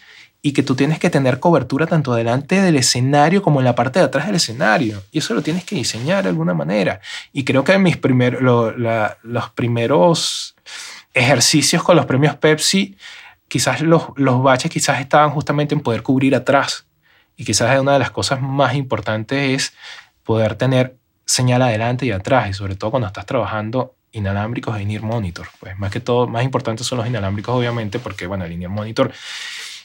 [0.44, 4.00] y que tú tienes que tener cobertura tanto delante del escenario como en la parte
[4.00, 5.00] de atrás del escenario.
[5.12, 7.00] Y eso lo tienes que diseñar de alguna manera.
[7.32, 10.56] Y creo que mis primer, lo- la- los primeros
[11.14, 12.96] ejercicios con los premios Pepsi,
[13.46, 16.86] quizás los, los baches quizás estaban justamente en poder cubrir atrás.
[17.36, 19.74] Y quizás una de las cosas más importantes es
[20.24, 22.50] poder tener señal adelante y atrás.
[22.50, 25.46] Y sobre todo cuando estás trabajando inalámbricos e in-ear monitor.
[25.60, 29.12] Pues más que todo, más importantes son los inalámbricos, obviamente, porque bueno, el in-ear monitor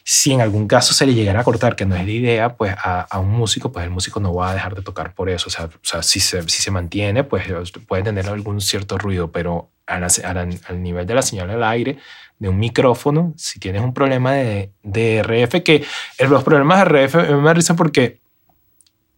[0.10, 2.74] si en algún caso se le llegara a cortar, que no es la idea, pues
[2.78, 5.48] a, a un músico, pues el músico no va a dejar de tocar por eso.
[5.48, 7.44] O sea, o sea si, se, si se mantiene, pues
[7.90, 11.50] puede tener algún cierto ruido, pero a la- a la- al nivel de la señal
[11.50, 11.98] al aire
[12.40, 15.84] de un micrófono, si tienes un problema de, de RF, que
[16.20, 18.22] el- los problemas de RF me risa porque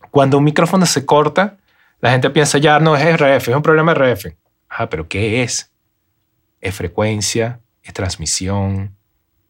[0.10, 1.58] cuando un micrófono se corta,
[2.02, 4.36] la gente piensa ya no es RF, es un problema de RF.
[4.70, 5.72] Ah, pero ¿qué es?
[6.62, 7.60] ¿Es frecuencia?
[7.84, 8.96] ¿Es transmisión?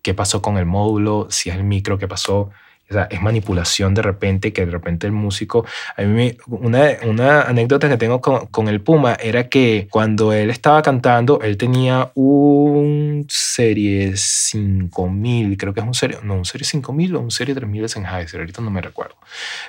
[0.01, 1.27] ¿Qué pasó con el módulo?
[1.29, 2.49] Si es el micro, ¿qué pasó?
[2.89, 5.63] O sea, es manipulación de repente, que de repente el músico...
[5.95, 10.81] A mí una, anécdota que tengo con, con el Puma era que cuando él estaba
[10.81, 16.17] cantando, él tenía un Serie 5000, creo que es un Serie...
[16.23, 19.15] No, un Serie 5000 o un Serie 3000 de Sennheiser, ahorita no me recuerdo.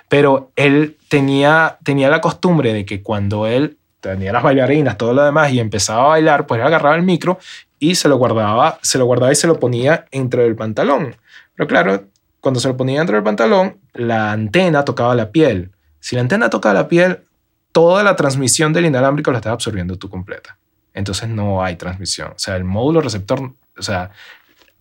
[0.08, 5.22] Pero él tenía, tenía la costumbre de que cuando él tenía las bailarinas, todo lo
[5.22, 7.38] demás, y empezaba a bailar, pues él agarraba el micro
[7.80, 11.16] y se lo guardaba, se lo guardaba y se lo ponía entre el pantalón.
[11.56, 12.04] Pero claro,
[12.40, 15.72] cuando se lo ponía dentro del pantalón, la antena tocaba la piel.
[15.98, 17.24] Si la antena tocaba la piel,
[17.72, 20.56] toda la transmisión del inalámbrico la estás absorbiendo tú completa.
[20.92, 22.32] Entonces no hay transmisión.
[22.32, 24.10] O sea, el módulo receptor, o sea,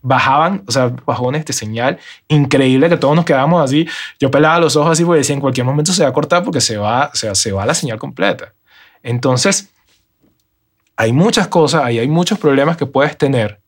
[0.01, 3.87] bajaban, o sea, bajones de señal increíble que todos nos quedamos así.
[4.19, 6.61] Yo pelaba los ojos así porque decía en cualquier momento se va a cortar porque
[6.61, 8.53] se va, o sea, se va la señal completa.
[9.03, 9.69] Entonces,
[10.99, 13.61] hay muchas cosas, ahí hay muchos problemas que puedes tener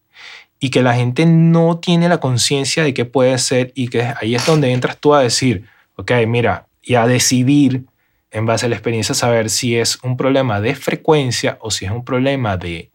[0.60, 4.36] y que la gente no tiene la conciencia de qué puede ser y que ahí
[4.36, 5.66] es donde entras tú a decir,
[5.96, 7.86] ok, mira, y a decidir
[8.32, 11.92] en base a la experiencia saber si es un problema de frecuencia o si es
[11.92, 12.92] un problema de,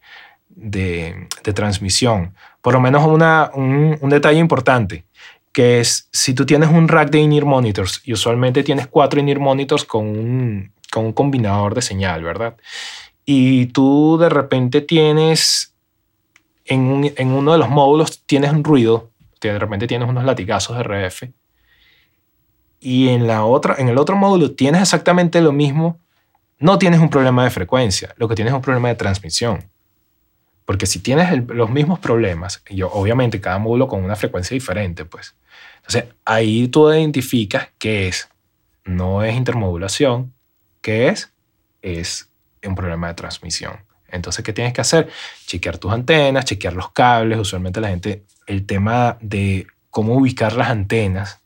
[0.49, 2.35] de, transmisión.
[2.61, 5.03] Por lo menos una, un, un detalle importante,
[5.51, 9.39] que es si tú tienes un rack de in-ear monitors y usualmente tienes cuatro in-ear
[9.39, 12.55] monitors con un, con un combinador de señal, ¿verdad?
[13.29, 15.75] Y tú de repente tienes
[16.63, 19.11] en, un- en uno de los módulos tienes un ruido,
[19.41, 21.31] que de repente tienes unos latigazos de RF,
[22.79, 25.99] y en, la otra, en el otro módulo tienes exactamente lo mismo,
[26.59, 29.69] no tienes un problema de frecuencia, lo que tienes es un problema de transmisión.
[30.65, 35.35] Porque si tienes los mismos problemas, y obviamente cada módulo con una frecuencia diferente, pues.
[35.77, 38.29] Entonces ahí tú identificas qué es.
[38.85, 40.33] No es intermodulación.
[40.81, 41.33] ¿Qué es?
[41.81, 42.29] Es
[42.69, 43.73] un problema de transmisión.
[44.09, 45.09] Entonces, ¿qué tienes que hacer?
[45.45, 47.39] Chequear tus antenas, chequear los cables.
[47.39, 51.41] Usualmente la gente, el tema de cómo ubicar las antenas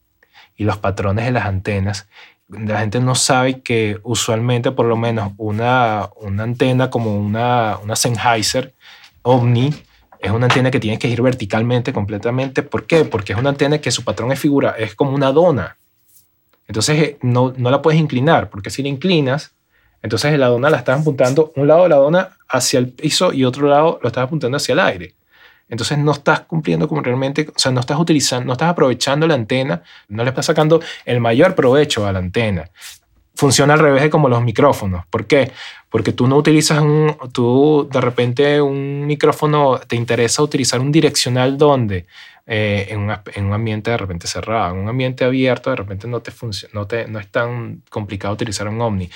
[0.56, 2.08] y los patrones de las antenas,
[2.48, 7.96] la gente no sabe que usualmente por lo menos una, una antena como una, una
[7.96, 8.74] Sennheiser
[9.24, 9.74] Omni
[10.20, 12.62] es una antena que tiene que ir verticalmente completamente.
[12.62, 13.06] ¿Por qué?
[13.06, 15.78] Porque es una antena que su patrón es figura, es como una dona.
[16.68, 19.54] Entonces eh, no, no la puedes inclinar, porque si la inclinas,
[20.04, 23.46] entonces la dona la estás apuntando, un lado de la dona hacia el piso y
[23.46, 25.16] otro lado lo estás apuntando hacia el aire.
[25.70, 29.36] Entonces no estás cumpliendo como realmente, o sea, no estás utilizando, no estás aprovechando la
[29.36, 32.70] antena, no le estás sacando el mayor provecho a la antena.
[33.36, 35.06] Funciona al revés de como los micrófonos.
[35.10, 35.52] ¿Por qué?
[35.90, 41.58] Porque tú no utilizas un, tú de repente un micrófono, te interesa utilizar un direccional
[41.58, 42.06] donde
[42.46, 46.06] eh, en, un, en, un, ambiente de repente cerrado, en un ambiente abierto de repente
[46.08, 46.34] no, te
[46.74, 49.10] no, te, no es tan complicado utilizar un Omni.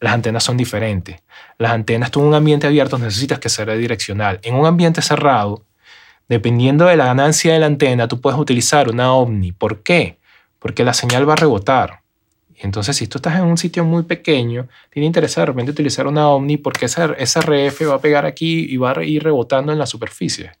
[0.00, 1.22] Las antenas son diferentes.
[1.58, 4.40] Las antenas, tú en un ambiente abierto necesitas que sea direccional.
[4.42, 5.64] En un ambiente cerrado,
[6.28, 9.52] dependiendo de la ganancia de la antena, tú puedes utilizar una Omni.
[9.52, 10.18] ¿Por qué?
[10.58, 12.00] Porque la señal va a rebotar.
[12.56, 16.28] Entonces, si tú estás en un sitio muy pequeño, tiene interés de repente utilizar una
[16.28, 19.78] Omni porque esa, esa RF va a pegar aquí y va a ir rebotando en
[19.78, 20.52] la superficie.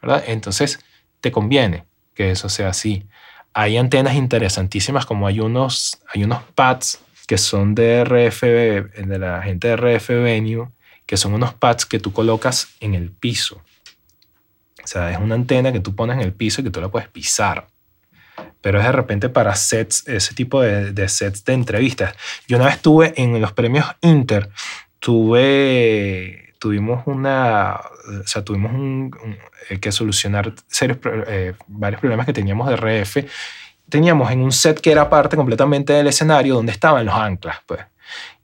[0.00, 0.24] ¿verdad?
[0.26, 0.80] Entonces,
[1.20, 3.06] te conviene que eso sea así.
[3.54, 7.00] Hay antenas interesantísimas como hay unos, hay unos pads
[7.32, 10.68] que son de RF, de la gente de RF Venue,
[11.06, 13.62] que son unos pads que tú colocas en el piso.
[14.84, 16.90] O sea, es una antena que tú pones en el piso y que tú la
[16.90, 17.68] puedes pisar.
[18.60, 22.14] Pero es de repente para sets, ese tipo de, de sets de entrevistas.
[22.46, 24.50] Yo una vez estuve en los premios Inter,
[24.98, 27.80] tuve, tuvimos una,
[28.22, 29.10] o sea, tuvimos un,
[29.70, 33.24] un, que solucionar serios, eh, varios problemas que teníamos de RF.
[33.92, 37.80] Teníamos en un set que era parte completamente del escenario donde estaban los anclas, pues.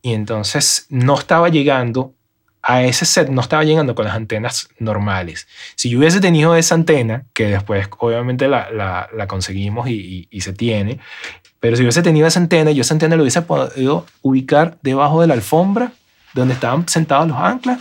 [0.02, 2.12] Y entonces no estaba llegando
[2.60, 5.48] a ese set no estaba llegando con las antenas normales.
[5.74, 10.28] Si yo hubiese tenido esa antena, que después obviamente la, la, la conseguimos y, y,
[10.30, 10.98] y, se tiene,
[11.60, 15.28] pero si hubiese tenido esa antena, yo esa antena lo hubiese podido ubicar debajo de
[15.28, 15.92] la alfombra
[16.34, 17.78] donde estaban sentados los anclas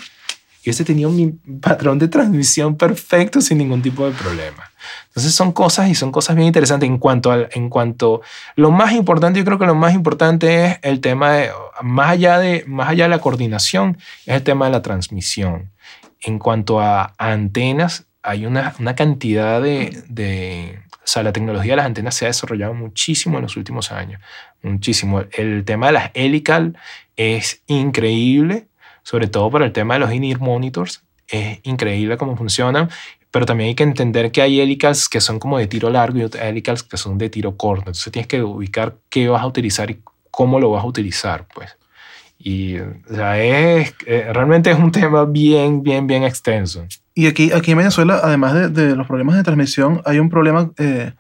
[0.68, 4.70] y hubiese tenido un patrón de transmisión perfecto sin ningún tipo de problema.
[5.08, 8.22] Entonces son cosas y son cosas bien interesantes en cuanto al, en cuanto
[8.58, 11.52] lo más importante, yo creo que lo más importante es el tema de
[11.82, 15.72] más allá de más allá de la coordinación es el tema de la transmisión.
[16.20, 21.72] En cuanto a, a antenas, hay una, una cantidad de, de o sea, la tecnología
[21.72, 24.20] de las antenas se ha desarrollado muchísimo en los últimos años,
[24.62, 25.24] muchísimo.
[25.32, 26.78] El tema de las helical
[27.16, 28.68] es increíble,
[29.08, 31.02] sobre todo para el tema de los in-ear monitors.
[31.30, 32.90] es increíble cómo funcionan,
[33.32, 36.24] pero también hay que entender que hay helicals que son como de tiro largo y
[36.24, 37.84] otras helicals que son de tiro corto.
[37.84, 41.78] Entonces tienes que ubicar qué vas a utilizar y cómo lo vas a utilizar, pues.
[42.38, 46.86] Y o sea, es, eh, realmente es un tema bien, bien, bien extenso.
[47.16, 50.70] Y aquí, aquí en Venezuela, además de, de los problemas de transmisión, hay un problema
[50.80, 51.14] eh,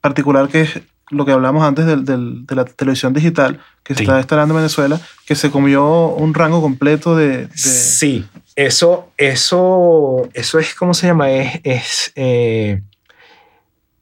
[0.00, 0.80] particular que es
[1.10, 4.04] lo que hablamos antes del, del, de la televisión digital que se Sí.
[4.04, 7.46] está instalando en Venezuela, que se comió un rango completo de...
[7.46, 8.26] de- Sí,
[8.56, 11.30] eso, eso, eso es, ¿cómo se llama?
[11.30, 12.82] Es, es eh,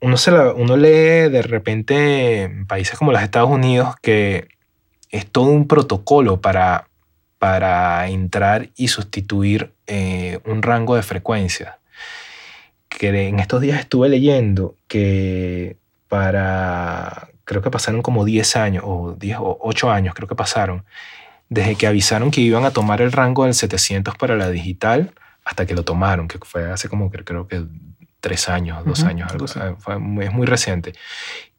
[0.01, 4.49] uno, se la- uno lee de repente en países como los Estados Unidos que
[5.11, 6.89] es todo un protocolo para,
[7.39, 11.79] para entrar y sustituir eh, un rango de frecuencia.
[12.89, 15.77] Que en estos días estuve leyendo que
[16.09, 20.85] para, creo que pasaron como 10 años, o 10 o 8 años, creo que pasaron,
[21.49, 25.13] desde que avisaron que iban a tomar el rango del 700 para la digital
[25.45, 27.65] hasta que lo tomaron, que fue hace como que creo que
[28.21, 29.47] tres años, dos Ujú, años, algo,
[29.79, 29.95] fue
[30.25, 30.95] es muy reciente.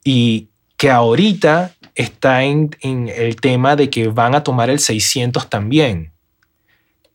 [0.04, 5.50] Y que ahorita está en, en el tema de que van a tomar el 600
[5.50, 6.12] también.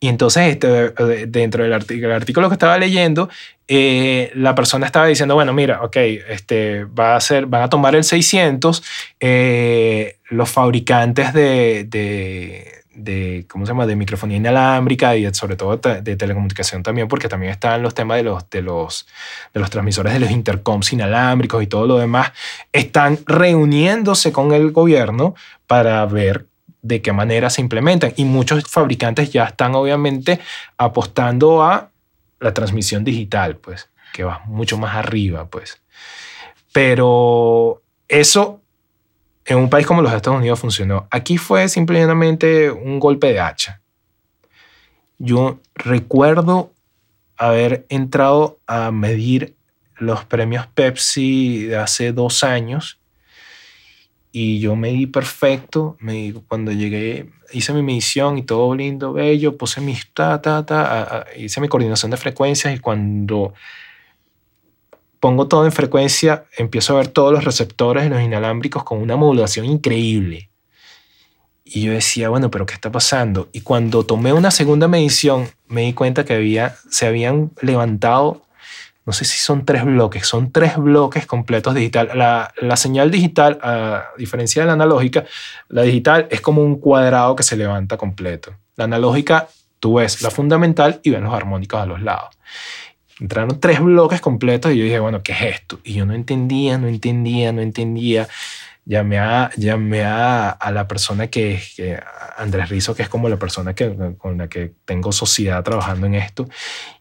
[0.02, 3.28] Y entonces, este, eh, dentro del artículo, que estaba leyendo,
[3.68, 7.94] eh, la persona estaba diciendo, bueno, mira, ok, este, va a ser, van a tomar
[7.94, 8.82] el 600,
[9.20, 15.76] eh, los fabricantes de, de, de, ¿cómo se llama?, de microfonía inalámbrica y sobre todo
[15.76, 19.06] de telecomunicación también, porque también están los temas de los, de los,
[19.52, 22.32] de los transmisores de los intercoms inalámbricos y todo lo demás,
[22.72, 25.34] están reuniéndose con el gobierno
[25.66, 26.46] para ver
[26.82, 28.12] de qué manera se implementan.
[28.16, 30.40] Y muchos fabricantes ya están obviamente
[30.76, 31.90] apostando a
[32.40, 35.80] la transmisión digital, pues, que va mucho más arriba, pues.
[36.72, 38.60] Pero eso
[39.44, 41.08] en un país como los Estados Unidos funcionó.
[41.10, 43.80] Aquí fue simplemente un golpe de hacha.
[45.18, 46.72] Yo recuerdo
[47.36, 49.56] haber entrado a medir
[49.96, 52.99] los premios Pepsi de hace dos años
[54.32, 55.96] y yo medí perfecto.
[56.00, 60.82] Me, cuando llegué, hice mi medición y todo lindo, bello, puse mis ta, ta, ta,
[60.82, 63.52] a- a- hice mi coordinación de frecuencias y cuando
[65.18, 69.16] pongo todo en frecuencia, empiezo a ver todos los receptores de los inalámbricos con una
[69.16, 70.48] modulación increíble.
[71.64, 73.48] Y yo decía, bueno, pero ¿qué está pasando?
[73.52, 78.42] Y cuando tomé una segunda medición, me di cuenta que había, se habían levantado,
[79.06, 82.10] no sé si son tres bloques, son tres bloques completos digital.
[82.14, 85.24] La, la señal digital, a diferencia de la analógica,
[85.68, 88.54] la digital es como un cuadrado que se levanta completo.
[88.76, 89.48] La analógica,
[89.78, 92.36] tú ves la fundamental y ves los armónicos a los lados.
[93.18, 95.80] Entraron tres bloques completos y yo dije, bueno, ¿qué es esto?
[95.84, 98.28] Y yo no entendía, no entendía, no entendía.
[98.86, 102.00] Llamé a, llamé a, a la persona que, que
[102.38, 106.14] Andrés Rizo, que es como la persona que, con la que tengo sociedad trabajando en
[106.14, 106.48] esto,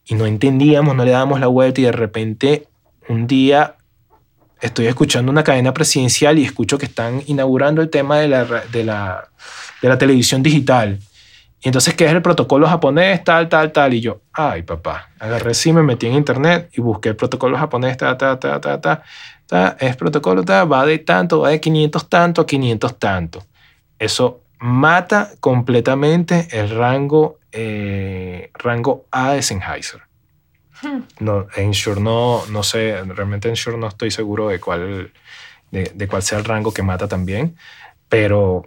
[0.09, 2.67] y no entendíamos, no le dábamos la vuelta y de repente
[3.07, 3.75] un día
[4.59, 8.83] estoy escuchando una cadena presidencial y escucho que están inaugurando el tema de la, de
[8.83, 9.29] la,
[9.81, 10.99] de la televisión digital.
[11.61, 13.23] Y entonces, ¿qué es el protocolo japonés?
[13.23, 13.93] Tal, tal, tal.
[13.93, 15.09] Y yo, ay, papá.
[15.19, 18.81] Agarré sí, me metí en internet y busqué el protocolo japonés, ta, ta, ta, ta,
[18.81, 19.03] ta.
[19.45, 23.43] ta es protocolo, ta, va de tanto, va de 500 tanto a 500 tanto.
[23.99, 30.01] Eso mata completamente el rango, eh, rango A de Sennheiser.
[31.19, 35.11] No, en Shure no, no sé, realmente en Shure no estoy seguro de cuál,
[35.71, 37.57] de, de cuál sea el rango que mata también,
[38.07, 38.65] pero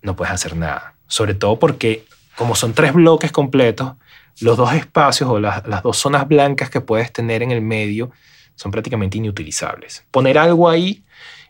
[0.00, 0.94] no puedes hacer nada.
[1.06, 3.92] Sobre todo porque como son tres bloques completos,
[4.40, 8.10] los dos espacios o las, las dos zonas blancas que puedes tener en el medio
[8.54, 10.04] son prácticamente inutilizables.
[10.10, 11.04] Poner algo ahí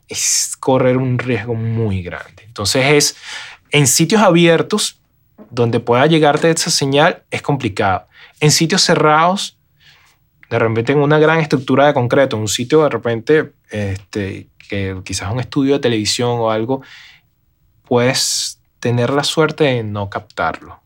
[0.08, 2.44] es correr un riesgo muy grande.
[2.44, 3.16] Entonces es
[3.70, 5.00] en sitios abiertos
[5.51, 8.07] donde pueda llegarte esa señal es complicado.
[8.40, 9.59] En sitios cerrados,
[10.51, 15.32] de repente en una gran estructura de concreto, un sitio de repente este, que quizás
[15.32, 16.82] un estudio de televisión o algo,
[17.84, 20.80] puedes tener la suerte de no captarlo.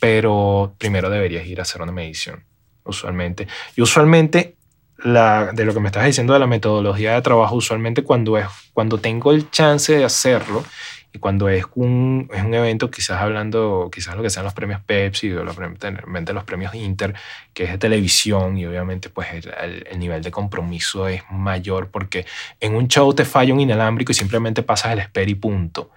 [0.00, 2.44] Pero primero deberías ir a hacer una medición,
[2.84, 3.48] usualmente.
[3.76, 4.56] Y usualmente,
[4.98, 8.98] de lo que me estás diciendo de la metodología de trabajo, usualmente cuando, es, cuando
[8.98, 10.64] tengo el chance de hacerlo
[11.12, 14.80] y cuando es un, es un evento, quizás hablando, quizás lo que sean los premios
[14.82, 17.14] Pepsi o realmente los premios Inter,
[17.54, 21.90] que es de televisión y obviamente pues el, el- el nivel de compromiso es mayor
[21.90, 22.26] porque
[22.60, 25.90] en un show te falla un inalámbrico y simplemente pasas el esper y punto.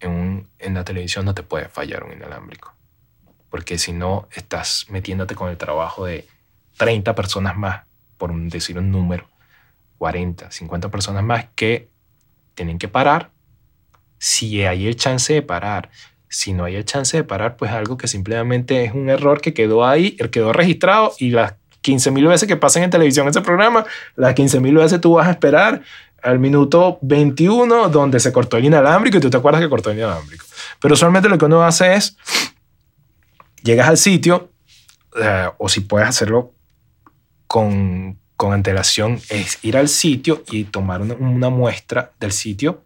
[0.00, 2.74] En, un- en la televisión no te puede fallar un inalámbrico
[3.50, 6.26] porque si no estás metiéndote con el trabajo de
[6.76, 7.82] 30 personas más,
[8.18, 9.28] por decir un número,
[9.98, 11.88] 40, 50 personas más que
[12.54, 13.30] tienen que parar.
[14.18, 15.90] Si hay el chance de parar,
[16.28, 19.54] Si no hay el chance de parar, pues algo que simplemente es un error que
[19.54, 21.54] quedó ahí, quedó registrado y las
[21.84, 23.84] 15.000 veces que pasen en televisión ese programa,
[24.16, 25.82] las 15.000 veces tú vas a esperar
[26.22, 29.98] al minuto 21 donde se cortó el inalámbrico y tú te acuerdas que cortó el
[29.98, 30.44] inalámbrico.
[30.80, 32.16] Pero usualmente lo que uno hace es,
[33.62, 34.50] llegas al sitio,
[35.20, 36.52] eh, o si puedes hacerlo
[37.46, 42.83] con, con antelación, es ir al sitio y tomar una muestra del sitio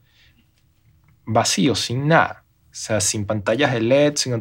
[1.28, 2.44] vacío, sin nada.
[2.64, 4.40] O sea, sin pantallas de LED, sin,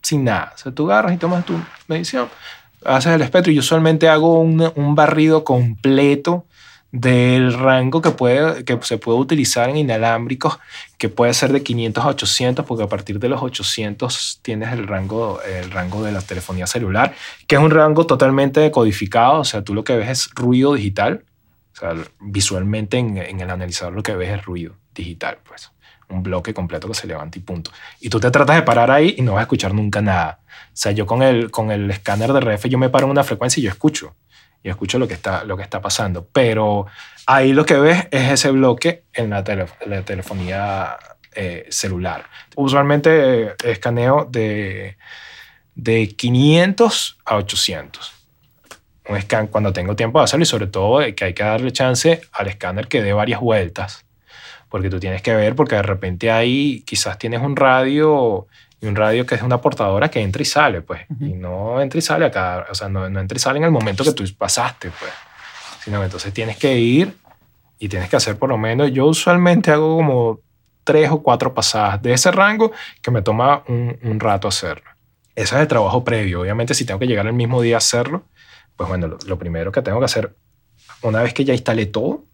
[0.00, 0.52] sin nada.
[0.54, 2.28] O sea, tú agarras y tomas tu medición,
[2.84, 6.46] haces el espectro y yo usualmente hago un, un barrido completo
[6.92, 10.58] del rango que, puede, que se puede utilizar en inalámbricos,
[10.98, 14.86] que puede ser de 500 a 800, porque a partir de los 800 tienes el
[14.86, 17.14] rango, el rango de la telefonía celular,
[17.46, 21.24] que es un rango totalmente codificado, o sea, tú lo que ves es ruido digital,
[21.72, 25.71] o sea, visualmente en, en el analizador lo que ves es ruido digital, pues
[26.12, 27.70] un bloque completo que se levanta y punto.
[28.00, 30.40] Y tú te tratas de parar ahí y no vas a escuchar nunca nada.
[30.48, 33.24] O sea, yo con el, con el escáner de RF, yo me paro en una
[33.24, 34.14] frecuencia y yo escucho
[34.62, 36.26] y escucho lo que está, lo que está pasando.
[36.32, 36.86] Pero
[37.26, 39.44] ahí lo que ves es ese bloque en la,
[39.86, 40.96] la telefonía
[41.34, 42.26] eh, celular.
[42.56, 44.96] Usualmente eh, escaneo de,
[45.74, 48.12] de 500 a 800.
[49.08, 52.20] Un scan cuando tengo tiempo de hacerlo y sobre todo que hay que darle chance
[52.32, 54.04] al escáner que dé varias vueltas.
[54.72, 58.46] Porque tú tienes que ver, porque de repente ahí quizás tienes un radio
[58.80, 61.02] y un radio que es una portadora que entra y sale, pues.
[61.20, 63.70] Y no entra y sale acá, o sea, no, no entra y sale en el
[63.70, 65.12] momento que tú pasaste, pues.
[65.84, 67.14] Sino que entonces tienes que ir
[67.78, 70.40] y tienes que hacer por lo menos, yo usualmente hago como
[70.84, 74.90] tres o cuatro pasadas de ese rango que me toma un, un rato hacerlo.
[75.34, 76.40] Ese es el trabajo previo.
[76.40, 78.24] Obviamente, si tengo que llegar el mismo día a hacerlo,
[78.74, 80.34] pues bueno, lo, lo primero que tengo que hacer,
[81.02, 82.24] una vez que ya instalé todo,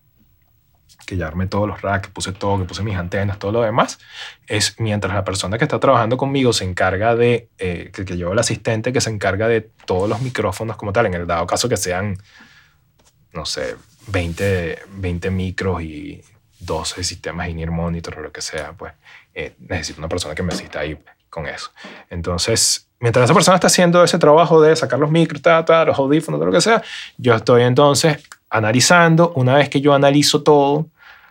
[1.07, 3.63] que ya armé todos los racks, que puse todo, que puse mis antenas, todo lo
[3.63, 3.99] demás,
[4.47, 8.33] es mientras la persona que está trabajando conmigo se encarga de, eh, que, que llevo
[8.33, 11.69] el asistente que se encarga de todos los micrófonos como tal, en el dado caso
[11.69, 12.19] que sean,
[13.33, 13.77] no sé,
[14.09, 16.23] 20, 20 micros y
[16.61, 18.93] 12 sistemas in-ear monitor o lo que sea, pues
[19.35, 20.99] eh, necesito una persona que me asista ahí
[21.31, 21.71] con eso.
[22.11, 25.99] Entonces, mientras esa persona está haciendo ese trabajo de sacar los micros, ta, ta, los
[25.99, 26.83] audífonos, lo que sea,
[27.17, 28.19] yo estoy entonces
[28.51, 29.33] analizando.
[29.35, 30.89] Una vez que yo analizo todo,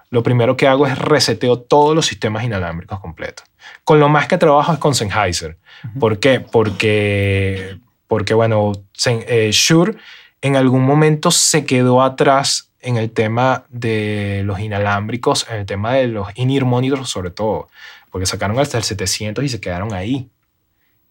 [0.10, 3.46] lo primero que hago es reseteo todos los sistemas inalámbricos completos.
[3.84, 5.58] Con lo más que trabajo es con Sennheiser.
[6.00, 6.40] ¿Por qué?
[6.40, 8.72] Porque, porque bueno,
[9.06, 9.98] eh, Shure
[10.42, 15.94] en algún momento se quedó atrás en el tema de los inalámbricos, en el tema
[15.94, 17.68] de los in-ear monitors sobre todo,
[18.12, 20.30] porque sacaron hasta el 700 y se quedaron ahí.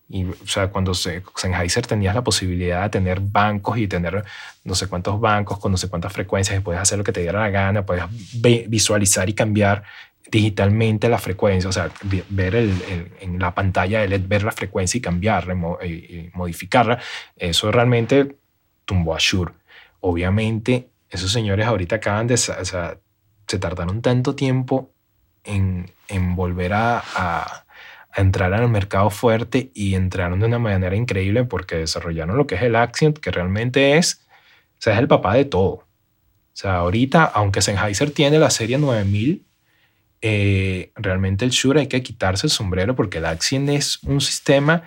[0.09, 4.25] Y, o sea, cuando se, Sennheiser tenías la posibilidad de tener bancos y tener
[4.63, 7.21] no sé cuántos bancos con no sé cuántas frecuencias y puedes hacer lo que te
[7.21, 8.05] diera la gana, puedes
[8.69, 9.83] visualizar y cambiar
[10.31, 11.91] digitalmente la frecuencia, o sea,
[12.31, 12.73] ver el,
[13.21, 15.55] en la pantalla de LED, ver la frecuencia y cambiarla
[15.85, 16.99] y modificarla,
[17.37, 18.37] eso realmente
[18.85, 19.53] tumbó a Shure.
[20.01, 22.99] Obviamente, esos señores ahorita acaban de, o sea,
[23.47, 24.91] se tardaron tanto tiempo
[25.45, 27.66] en, en volver a, a
[28.17, 32.63] entrar al mercado fuerte y entraron de una manera increíble porque desarrollaron lo que es
[32.63, 34.27] el Accent, que realmente es,
[34.79, 35.73] o sea, es el papá de todo.
[35.73, 39.45] O sea, ahorita, aunque Sennheiser tiene la serie 9000,
[40.23, 44.83] eh, realmente el Shure hay que quitarse el sombrero porque el Accent es un sistema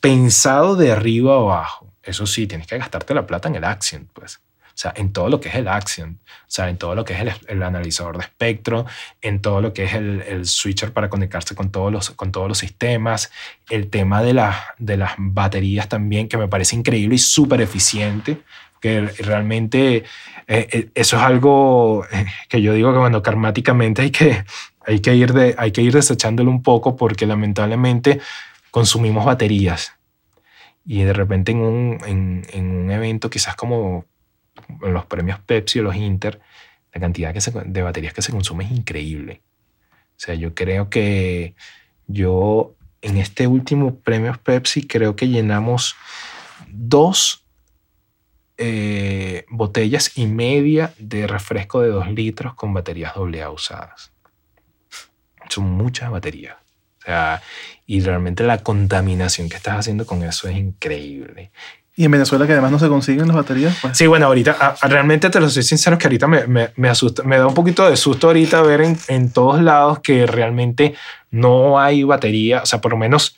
[0.00, 1.90] pensado de arriba a abajo.
[2.02, 4.43] Eso sí, tienes que gastarte la plata en el Accent, pues.
[4.74, 7.12] O sea, en todo lo que es el Accent, o sea, en todo lo que
[7.12, 8.86] es el, el analizador de espectro,
[9.22, 12.48] en todo lo que es el, el, switcher para conectarse con todos los, con todos
[12.48, 13.30] los sistemas,
[13.70, 18.38] el tema de, la, de las baterías también, que me parece increíble y súper eficiente,
[18.80, 19.98] que realmente
[20.48, 24.44] eh, eh, eso es algo eh, que yo digo que, bueno, karmáticamente hay que,
[24.84, 28.20] hay que, ir, de, hay que ir desechándolo un poco porque lamentablemente
[28.72, 29.92] consumimos baterías.
[30.84, 34.04] Y de repente en un, en, en un evento quizás como
[34.80, 36.40] los premios Pepsi o los Inter,
[36.92, 39.42] la cantidad de baterías que se consume es increíble.
[40.16, 41.54] O sea, yo creo que
[42.06, 45.96] yo en este último premio Pepsi creo que llenamos
[46.68, 47.44] dos
[48.56, 54.12] eh, botellas y media de refresco de dos litros con baterías AA usadas.
[55.48, 56.56] Son muchas baterías.
[56.98, 57.42] O sea,
[57.86, 61.50] y realmente la contaminación que estás haciendo con eso es increíble.
[61.96, 63.76] Y en Venezuela que además no se consiguen las baterías.
[63.80, 63.96] Pues.
[63.96, 67.22] Sí, bueno, ahorita a, a, realmente te lo soy sincero que ahorita me, me, asusta,
[67.22, 70.94] me da un poquito de susto ahorita ver en, en todos lados que realmente
[71.30, 73.36] no hay batería, o sea, por lo menos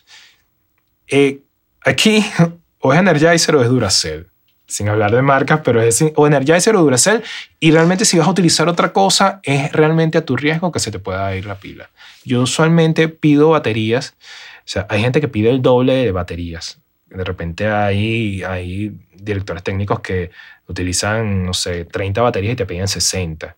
[1.09, 1.41] eh,
[1.85, 2.25] aquí
[2.81, 4.27] o es Energizer o es Duracell.
[4.67, 7.23] sin hablar de marcas, pero es o Energizer o Duracell.
[7.61, 10.91] Y realmente si vas a utilizar otra cosa, es realmente a tu riesgo que se
[10.91, 11.91] te pueda ir la pila.
[12.25, 14.15] Yo usualmente pido baterías.
[14.59, 16.79] O sea, hay gente que pide el doble de baterías.
[17.07, 20.31] De repente hay, hay directores técnicos que
[20.69, 23.57] utilizan, no sé, 30 baterías y te piden 60.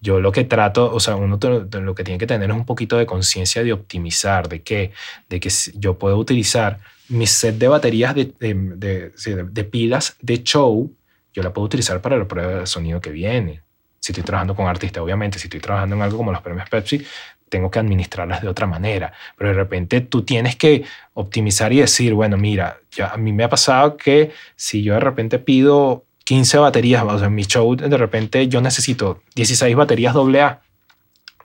[0.00, 2.98] Yo lo que trato, o sea, uno lo que tiene que tener es un poquito
[2.98, 4.92] de conciencia de optimizar, de que,
[5.30, 9.12] de que yo puedo utilizar mi set de baterías de, de,
[9.50, 10.94] de, pilas de show,
[11.32, 13.62] yo la puedo utilizar para la prueba de sonido que viene.
[13.98, 17.02] Si estoy trabajando con artistas, obviamente, si estoy trabajando en algo como los premios Pepsi,
[17.48, 19.12] tengo que administrarlas de otra manera.
[19.36, 20.84] Pero de repente tú tienes que
[21.14, 25.00] optimizar y decir, bueno, mira, ya a mí me ha pasado que si yo de
[25.00, 30.16] repente pido 15 baterías, o sea, en mi show de repente yo necesito 16 baterías
[30.16, 30.60] AA,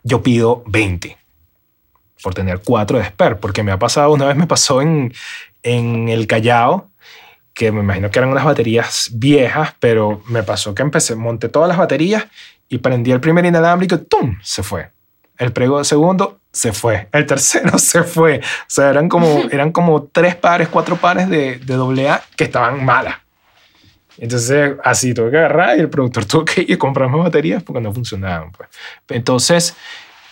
[0.03, 1.17] yo pido 20
[2.23, 5.13] por tener 4 de spare, porque me ha pasado, una vez me pasó en,
[5.63, 6.89] en el Callao,
[7.53, 11.67] que me imagino que eran unas baterías viejas, pero me pasó que empecé, monté todas
[11.67, 12.25] las baterías
[12.69, 14.37] y prendí el primer inalámbrico y ¡tum!
[14.41, 14.89] se fue.
[15.39, 17.07] El prego segundo se fue.
[17.11, 18.39] El tercero se fue.
[18.39, 21.73] O sea, eran como, eran como tres pares, cuatro pares de, de
[22.07, 23.15] AA que estaban malas.
[24.17, 27.63] Entonces, así tuve que agarrar y el productor tuvo que ir a comprar más baterías
[27.63, 28.51] porque no funcionaban.
[28.51, 28.69] Pues.
[29.09, 29.75] Entonces,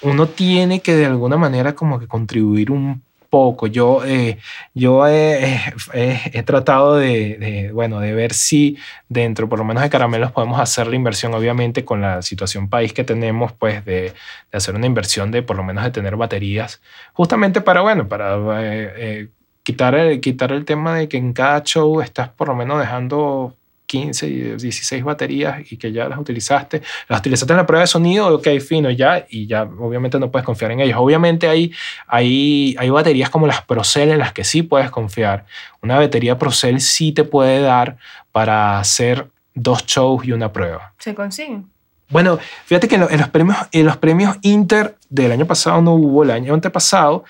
[0.01, 3.67] uno tiene que de alguna manera como que contribuir un poco.
[3.67, 4.38] Yo, eh,
[4.73, 5.59] yo he,
[5.93, 8.78] he, tratado de, de, bueno, de ver si
[9.09, 12.93] dentro, por lo menos de caramelos, podemos hacer la inversión, obviamente con la situación país
[12.93, 14.13] que tenemos, pues de,
[14.51, 16.82] de hacer una inversión de por lo menos de tener baterías,
[17.13, 19.28] justamente para, bueno, para eh, eh,
[19.63, 23.57] quitar, el, quitar el tema de que en cada show estás por lo menos dejando
[23.88, 28.35] 15, 16 baterías y que ya las utilizaste, las utilizaste en la prueba de sonido,
[28.35, 30.97] ok, fino, ya, y ya obviamente no puedes confiar en ellos.
[30.99, 31.71] Obviamente hay,
[32.05, 35.45] hay, hay baterías como las Procel en las que sí puedes confiar.
[35.81, 37.97] Una batería Procel sí te puede dar
[38.31, 40.93] para hacer dos shows y una prueba.
[40.99, 41.65] ¿Se consiguen?
[42.09, 46.23] Bueno, fíjate que en los, premios, en los premios Inter del año pasado no hubo,
[46.23, 47.25] el año antepasado,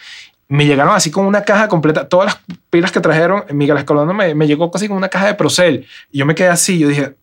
[0.49, 4.33] me llegaron así con una caja completa, todas las pilas que trajeron, Miguel Escalona me,
[4.33, 5.85] me llegó casi con una caja de Procel.
[6.11, 7.15] Y yo me quedé así, yo dije,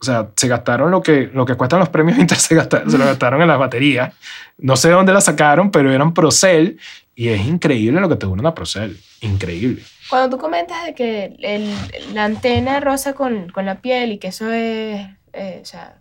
[0.00, 2.98] o sea, se gastaron lo que, lo que cuestan los premios Inter, se, gastaron, se
[2.98, 4.14] lo gastaron en las baterías.
[4.58, 6.78] No sé de dónde la sacaron, pero eran Procel
[7.14, 8.98] y es increíble lo que te dura una Procel.
[9.20, 9.82] Increíble.
[10.08, 11.72] Cuando tú comentas de que el,
[12.14, 15.98] la antena rosa con, con, la piel y que eso es, eh, o sea,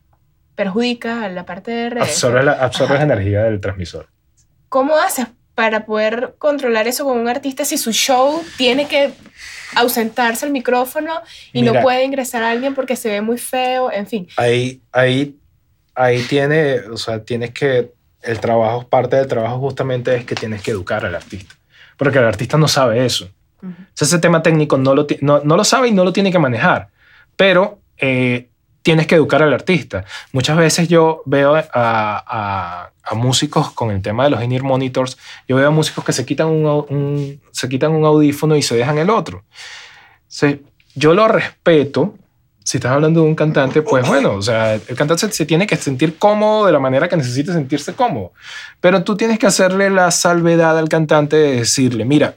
[0.55, 2.01] perjudica a la parte de red.
[2.01, 4.07] Absorbe, la, absorbe la energía del transmisor.
[4.69, 9.13] ¿Cómo haces para poder controlar eso con un artista si su show tiene que
[9.75, 11.13] ausentarse el micrófono
[11.53, 14.27] y no puede ingresar a alguien porque se ve muy feo, en fin.
[14.37, 15.35] Ahí, ahí,
[15.95, 17.91] ahí tiene, o sea, tienes que,
[18.21, 21.55] el trabajo, parte del trabajo justamente es que tienes que educar al artista,
[21.97, 23.29] porque el artista no sabe eso.
[23.99, 26.89] ese tema técnico no lo, no, no, lo sabe y no lo tiene que manejar,
[27.35, 28.49] pero eh,
[28.81, 30.05] tienes que educar al artista.
[30.31, 35.17] Muchas veces yo veo a, músicos con el tema de los in-ear monitors,
[35.47, 38.97] yo veo a músicos que se quitan un, se quitan un audífono y se dejan
[38.97, 39.43] el otro.
[40.95, 42.15] yo lo respeto.
[42.63, 45.75] Si estás hablando de un cantante, pues bueno, o sea, el cantante se tiene que
[45.75, 48.33] sentir cómodo de la manera que necesite sentirse cómodo.
[48.79, 52.35] Pero tú tienes que hacerle la salvedad al cantante de decirle, mira,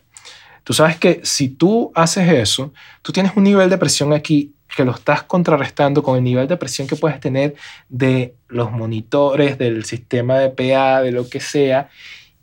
[0.64, 2.72] tú sabes que si tú haces eso,
[3.02, 6.56] tú tienes un nivel de presión aquí que lo estás contrarrestando con el nivel de
[6.56, 7.54] presión que puedes tener
[7.88, 11.88] de los monitores, del sistema de PA, de lo que sea,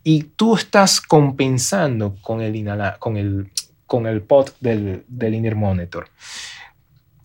[0.04, 2.66] y tú estás compensando con el,
[3.00, 3.52] con el,
[3.86, 6.08] con el pot del, del inner monitor.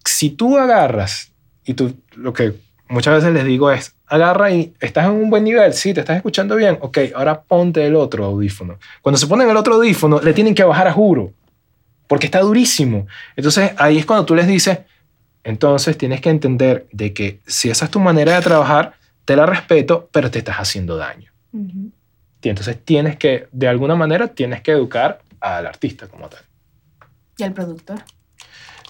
[0.04, 1.32] Si tú agarras,
[1.64, 2.54] y tú lo que
[2.88, 6.16] muchas veces les digo es, agarra y estás en un buen nivel, sí, te estás
[6.16, 8.78] escuchando bien, ok, ahora ponte el otro audífono.
[9.02, 11.32] Cuando se ponen el otro audífono, le tienen que bajar a juro,
[12.06, 13.06] porque está durísimo.
[13.34, 14.78] Entonces ahí es cuando tú les dices,
[15.46, 18.94] entonces tienes que entender de que si esa es tu manera de trabajar,
[19.24, 21.30] te la respeto, pero te estás haciendo daño.
[21.52, 26.40] Y entonces tienes que, de alguna manera, tienes que educar al artista como tal.
[27.38, 28.02] Y al productor.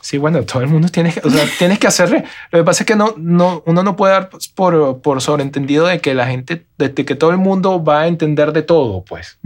[0.07, 2.23] Sí, bueno, todo el mundo tiene que, o sea, tienes que hacerle.
[2.53, 5.99] Lo que pasa es que no, no, uno no puede dar por, por sobreentendido de
[5.99, 9.37] que la gente, de que todo el mundo va a entender de todo, pues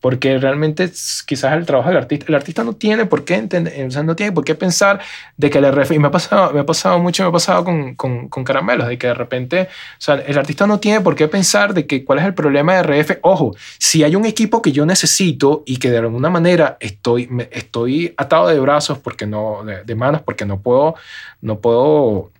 [0.00, 0.90] porque realmente
[1.26, 4.14] quizás el trabajo del artista, el artista no tiene por qué entender, o sea, no
[4.14, 5.00] tiene por qué pensar
[5.36, 7.64] de que el RF, y me ha pasado, me ha pasado mucho, me ha pasado
[7.64, 11.16] con, con, con, caramelos, de que de repente, o sea, el artista no tiene por
[11.16, 13.18] qué pensar de que cuál es el problema de RF.
[13.22, 18.14] Ojo, si hay un equipo que yo necesito y que de alguna manera estoy, estoy
[18.16, 20.94] atado de brazos porque no, de, de porque no puedo,
[21.40, 22.30] no puedo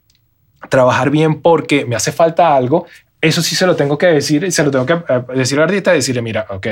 [0.71, 2.87] trabajar bien porque me hace falta algo,
[3.21, 5.93] eso sí se lo tengo que decir, se lo tengo que eh, decir al artista,
[5.93, 6.67] decirle, mira, ok,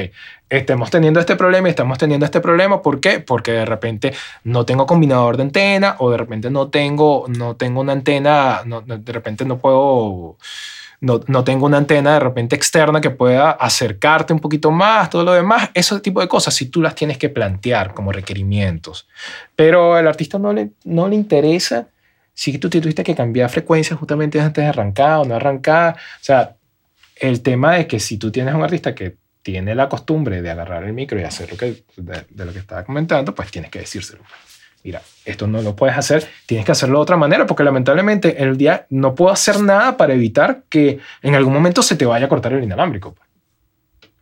[0.48, 3.18] estamos teniendo este problema y estamos teniendo este problema, ¿por qué?
[3.18, 4.14] Porque de repente
[4.44, 8.80] no tengo combinador de antena o de repente no tengo, no tengo una antena, no,
[8.80, 10.36] de repente no puedo,
[11.00, 15.24] no, no, tengo una antena de repente externa que pueda acercarte un poquito más, todo
[15.24, 19.06] lo demás, ese tipo de cosas, si tú las tienes que plantear como requerimientos.
[19.54, 21.88] Pero al artista no le, no le interesa
[22.32, 25.96] si tú tuviste que cambiar frecuencia justamente antes de arrancar o no arrancar.
[25.96, 26.56] O sea,
[27.16, 30.84] el tema de que si tú tienes un artista que tiene la costumbre de agarrar
[30.84, 34.22] el micro y hacer lo que, de, lo que estaba comentando, pues tienes que decírselo.
[34.86, 38.56] Mira, esto no lo puedes hacer, tienes que hacerlo de otra manera, porque lamentablemente el
[38.56, 42.28] día no puedo hacer nada para evitar que en algún momento se te vaya a
[42.28, 43.12] cortar el inalámbrico.
[43.12, 43.28] Pues.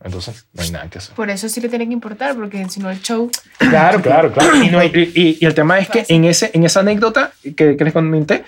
[0.03, 1.13] Entonces, no hay nada que hacer.
[1.13, 3.29] Por eso sí le tiene que importar, porque si no el show...
[3.59, 4.55] Claro, claro, claro.
[4.63, 8.43] Y, y, el tema es que en, ese, en esa anécdota que, que les comenté,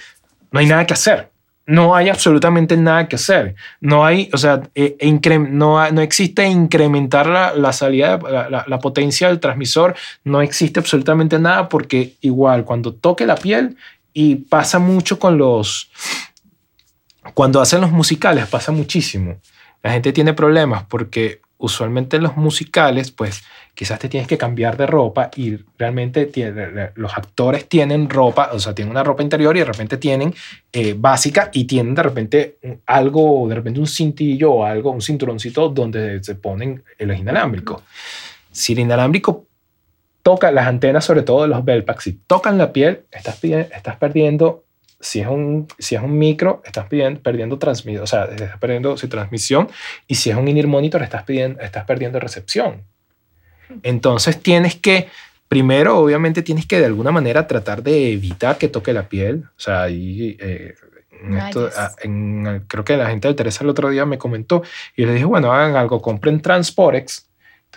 [0.50, 1.30] no hay nada que hacer.
[1.68, 3.56] No hay absolutamente nada que hacer.
[3.82, 8.80] No hay, o sea, e, e no, no existe incrementar la, la salida, la, la,
[8.80, 9.94] potencia del transmisor.
[10.24, 13.76] No existe absolutamente nada porque igual cuando toque la piel
[14.14, 15.92] y pasa mucho con los,
[17.34, 19.38] cuando hacen los musicales pasa muchísimo.
[19.84, 23.44] La gente tiene problemas porque usualmente en los musicales, pues
[23.78, 26.32] quizás te tienes que cambiar de ropa y realmente
[26.96, 30.34] los actores tienen ropa, o sea, tienen una ropa interior y de repente tienen
[30.74, 35.70] eh, básica y tienen de repente algo, de repente un cintillo o algo, un cinturoncito
[35.70, 37.84] donde se ponen el inalámbrico.
[38.52, 39.46] Si el inalámbrico
[40.24, 44.64] toca las antenas, sobre todo de los Belpax, si tocan la piel, estás, estás perdiendo
[45.00, 48.98] si es un, si es un micro, estás pidiendo, perdiendo transmisión, o sea, estás perdiendo
[48.98, 49.70] su transmisión,
[50.08, 52.82] y si es un in monitor, estás, pidiendo, estás perdiendo recepción.
[53.84, 55.10] Entonces tienes que,
[55.48, 59.60] primero, obviamente tienes que de alguna manera tratar de evitar que toque la piel, o
[59.60, 60.38] sea, ahí...
[60.40, 60.76] Eh,
[61.76, 61.92] ah,
[62.68, 64.64] creo que la gente de Teresa el otro día me comentó
[64.96, 67.28] y le dije, bueno, hagan algo, compren Transporex,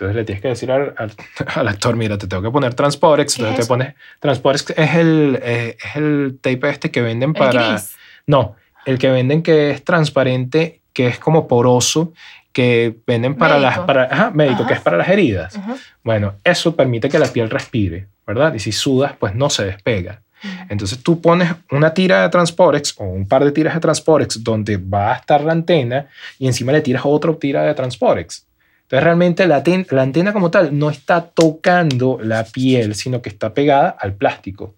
[0.01, 3.37] entonces le tienes que decir al, al, actor, mira, te tengo que poner Transporex.
[3.37, 3.93] Entonces te pones...
[4.19, 7.81] Transporex es el, eh, es el tape este que venden para...
[8.25, 8.55] No,
[8.85, 12.13] el que venden que es transparente, que es como poroso,
[12.51, 13.79] que venden para las...
[13.79, 15.59] Para, ajá, médico, que es para las heridas.
[16.03, 18.53] Bueno, eso permite que la piel respire, ¿verdad?
[18.53, 20.21] Y si sudas, pues no se despega.
[20.69, 24.77] Entonces tú pones una tira de Transporex o un par de tiras de Transporex donde
[24.77, 26.07] va a estar la antena
[26.39, 28.47] y encima le tiras otra tira de Transporex.
[28.83, 33.53] Entonces realmente la, la, antena como tal no está tocando la piel, sino que está
[33.53, 34.75] pegada al plástico.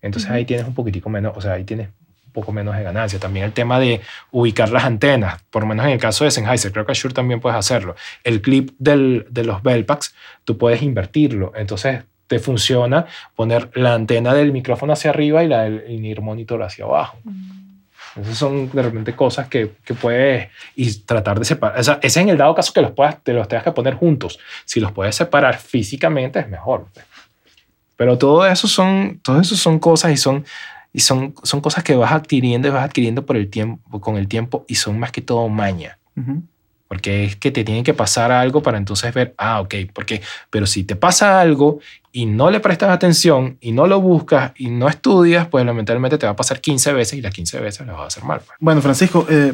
[0.00, 1.88] Entonces ahí tienes un poquitico menos, o sea, ahí tienes
[2.34, 3.18] poco menos de ganancia.
[3.18, 4.02] También el tema de
[4.32, 7.40] ubicar las antenas, por lo menos en el caso de Sennheiser, creo que Shure también
[7.40, 7.94] puedes hacerlo.
[8.24, 11.52] El clip del, de los Bellpacks, tú puedes invertirlo.
[11.56, 13.06] Entonces te funciona
[13.36, 17.18] poner la antena del micrófono hacia arriba y la del in monitor hacia abajo.
[18.20, 21.80] Esas son de repente cosas que, que puedes y tratar de separar.
[21.80, 23.72] O sea, ese es en el dado caso que los puedas, te los tengas que
[23.72, 24.38] poner juntos.
[24.64, 26.86] Si los puedes separar físicamente es mejor.
[27.96, 30.44] Pero todo eso son, todo eso son cosas y son,
[30.94, 34.28] y son, son cosas que vas adquiriendo y vas adquiriendo por el tiempo, con el
[34.28, 35.98] tiempo y son más que todo maña.
[36.86, 40.66] Porque es que te tiene que pasar algo para entonces ver, ah, ok, porque, pero
[40.66, 41.80] si te pasa algo
[42.12, 46.26] y no le prestas atención y no lo buscas y no estudias, pues lamentablemente te
[46.26, 48.40] va a pasar 15 veces y las 15 veces lo vas a hacer mal.
[48.46, 48.56] Pues.
[48.60, 49.52] Bueno, Francisco, eh,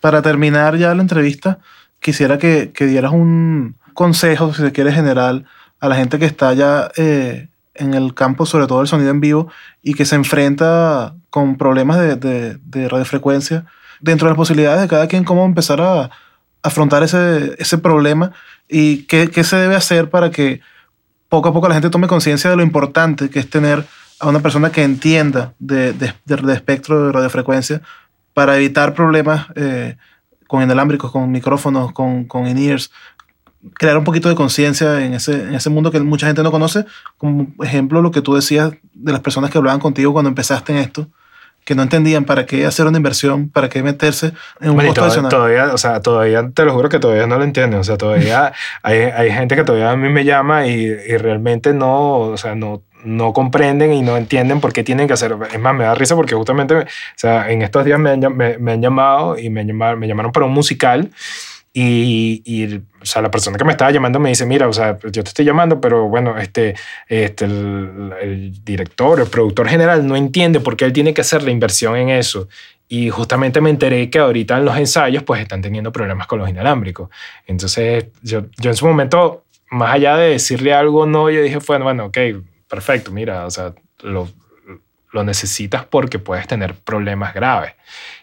[0.00, 1.60] para terminar ya la entrevista,
[1.98, 5.46] quisiera que, que, dieras un consejo, si se quiere, general
[5.80, 9.20] a la gente que está ya eh, en el campo, sobre todo el sonido en
[9.20, 9.48] vivo,
[9.82, 13.66] y que se enfrenta con problemas de, de, de radiofrecuencia,
[14.00, 16.10] dentro de las posibilidades de cada quien, cómo empezar a
[16.64, 18.32] afrontar ese, ese problema
[18.68, 20.60] y qué, qué, se debe hacer para que
[21.28, 23.84] poco a poco la gente tome conciencia de lo importante que es tener
[24.18, 27.82] a una persona que entienda de, de, espectro de radiofrecuencia
[28.32, 29.96] para evitar problemas eh,
[30.46, 32.90] con inalámbricos, con micrófonos, con, con in-ears,
[33.72, 36.84] crear un poquito de conciencia en ese, en ese mundo que mucha gente no conoce,
[37.16, 40.78] como ejemplo lo que tú decías de las personas que hablaban contigo cuando empezaste en
[40.78, 41.08] esto,
[41.64, 45.30] que no entendían para qué hacer una inversión, para qué meterse en un costo adicional.
[45.30, 47.80] Todavía, o sea, todavía, te lo juro que todavía no lo entienden.
[47.80, 51.72] O sea, todavía hay, hay gente que todavía a mí me llama y, y realmente
[51.72, 55.34] no, o sea, no, no comprenden y no entienden por qué tienen que hacer.
[55.52, 56.86] Es más, me da risa porque justamente, o
[57.16, 60.32] sea, en estos días me han, me, me han llamado y me, llamaron, me llamaron
[60.32, 61.10] para un musical
[61.76, 64.96] y, y, o sea, la persona que me estaba llamando me dice, mira, o sea,
[65.02, 66.76] yo te estoy llamando, pero bueno, este,
[67.08, 71.50] este el, director, el productor general no entiende por qué él tiene que hacer la
[71.50, 72.48] inversión en eso.
[72.88, 76.48] Y justamente me enteré que ahorita en los ensayos pues están teniendo problemas con los
[76.48, 77.08] inalámbricos.
[77.44, 81.86] Entonces yo, yo en su momento, más allá de decirle algo no, yo dije, bueno,
[81.86, 82.18] bueno, ok,
[82.68, 84.28] perfecto, mira, o sea, lo,
[85.14, 87.72] lo necesitas porque puedes tener problemas graves.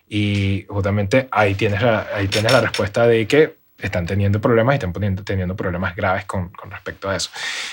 [0.10, 4.76] Y justamente ahí tienes la, ahí tienes la respuesta de que están teniendo problemas y
[4.76, 7.32] están teniendo, teniendo problemas graves con, con respecto a eso.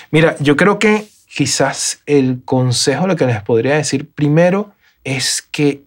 [0.09, 4.73] Mira, yo creo que quizás el consejo, lo que les podría decir primero
[5.03, 5.83] es que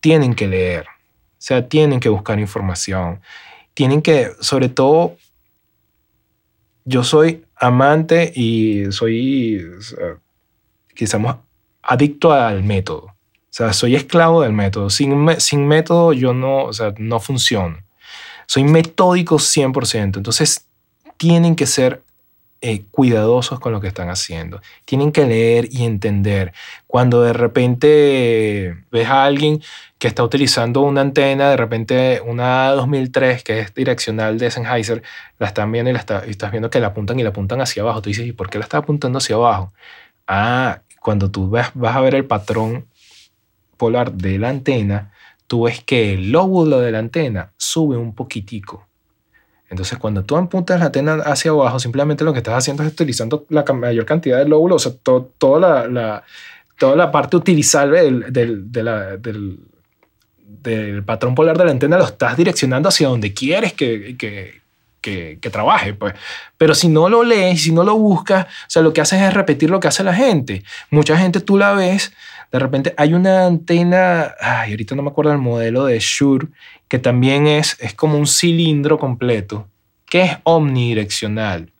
[0.00, 3.20] tienen que leer, o sea, tienen que buscar información,
[3.74, 5.16] tienen que, sobre todo,
[6.84, 9.66] yo soy amante y soy,
[10.94, 11.20] quizás,
[11.86, 13.06] adicto al método.
[13.06, 14.90] O sea, soy esclavo del método.
[14.90, 17.78] Sin, sin método yo no, o sea, no funciono.
[18.46, 20.16] Soy metódico 100%.
[20.16, 20.66] Entonces,
[21.16, 22.02] tienen que ser
[22.62, 24.60] eh, cuidadosos con lo que están haciendo.
[24.84, 26.52] Tienen que leer y entender.
[26.86, 29.62] Cuando de repente ves a alguien
[29.98, 35.02] que está utilizando una antena, de repente una 2003 que es direccional de Sennheiser,
[35.38, 38.02] la están viendo y, estás viendo que la apuntan y la apuntan hacia abajo.
[38.02, 39.72] Tú dices, ¿y por qué la está apuntando hacia abajo?
[40.26, 42.86] Ah, cuando tú vas, a ver el patrón
[43.76, 45.12] polar de la antena,
[45.46, 48.88] tú ves que el lóbulo de la antena sube un poquitico.
[49.70, 53.46] Entonces, cuando tú apuntas la antena hacia abajo, simplemente lo que estás haciendo es utilizando
[53.50, 54.98] la mayor cantidad de lóbulos, o sea,
[55.38, 56.24] toda, la,
[56.76, 58.02] toda la parte utilizable
[58.32, 59.60] del, del,
[61.04, 64.60] patrón polar de la antena lo estás direccionando hacia donde quieres que,
[65.40, 65.94] que, trabaje.
[65.94, 66.14] Pues.
[66.58, 69.32] Pero si no lo lees, si no lo buscas, o sea, lo que haces es
[69.34, 70.62] repetir lo que hace la gente.
[70.90, 72.12] Mucha gente tú la ves
[72.52, 76.48] de repente hay una antena, ay, ahorita no me acuerdo el modelo de Shure,
[76.88, 79.68] que también es, es como un cilindro completo,
[80.06, 81.72] que es omnidireccional.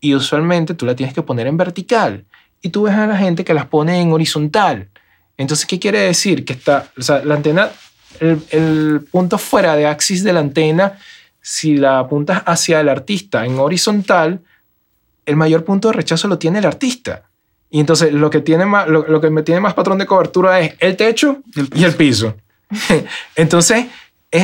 [0.00, 2.24] Y usualmente tú la tienes que poner en vertical.
[2.60, 4.88] Y tú ves a la gente que las pone en horizontal.
[5.36, 6.44] Entonces, ¿qué quiere decir?
[6.44, 7.70] Que está, o sea, la antena,
[8.18, 10.98] el, el punto fuera de axis de la antena,
[11.42, 14.40] si la apuntas hacia el artista en horizontal,
[15.26, 17.24] el mayor punto de rechazo lo tiene el artista.
[17.68, 20.74] Y entonces lo que tiene más, lo, que me tiene más patrón de cobertura es
[20.78, 21.42] el techo
[21.74, 22.36] y el piso.
[23.36, 23.86] entonces,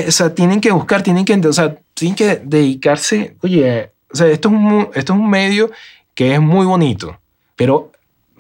[0.07, 4.27] o sea, tienen que buscar, tienen que, o sea, tienen que dedicarse, oye, o sea,
[4.29, 5.70] esto es, un, esto es un medio
[6.15, 7.19] que es muy bonito,
[7.55, 7.93] pero,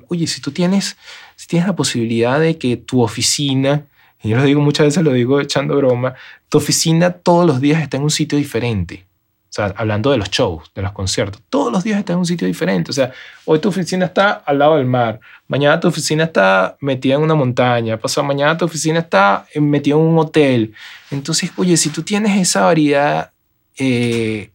[0.08, 0.96] oye, si tú tienes,
[1.36, 3.84] si tienes la posibilidad de que tu oficina,
[4.22, 6.14] y yo lo digo muchas veces, lo digo echando broma,
[6.48, 9.06] tu oficina todos los días está en un sitio diferente.
[9.50, 12.26] O sea, hablando de los shows, de los conciertos, todos los días está en un
[12.26, 12.90] sitio diferente.
[12.90, 13.12] O sea,
[13.46, 17.34] hoy tu oficina está al lado del mar, mañana tu oficina está metida en una
[17.34, 20.74] montaña, pasado mañana tu oficina está metida en un hotel.
[21.10, 23.30] Entonces, oye, si tú tienes esa variedad
[23.78, 24.50] eh,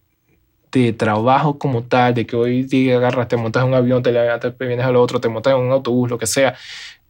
[0.72, 4.12] de trabajo como tal, de que hoy te agarras, te montas en un avión, te,
[4.12, 6.56] te vienes al otro, te montas en un autobús, lo que sea.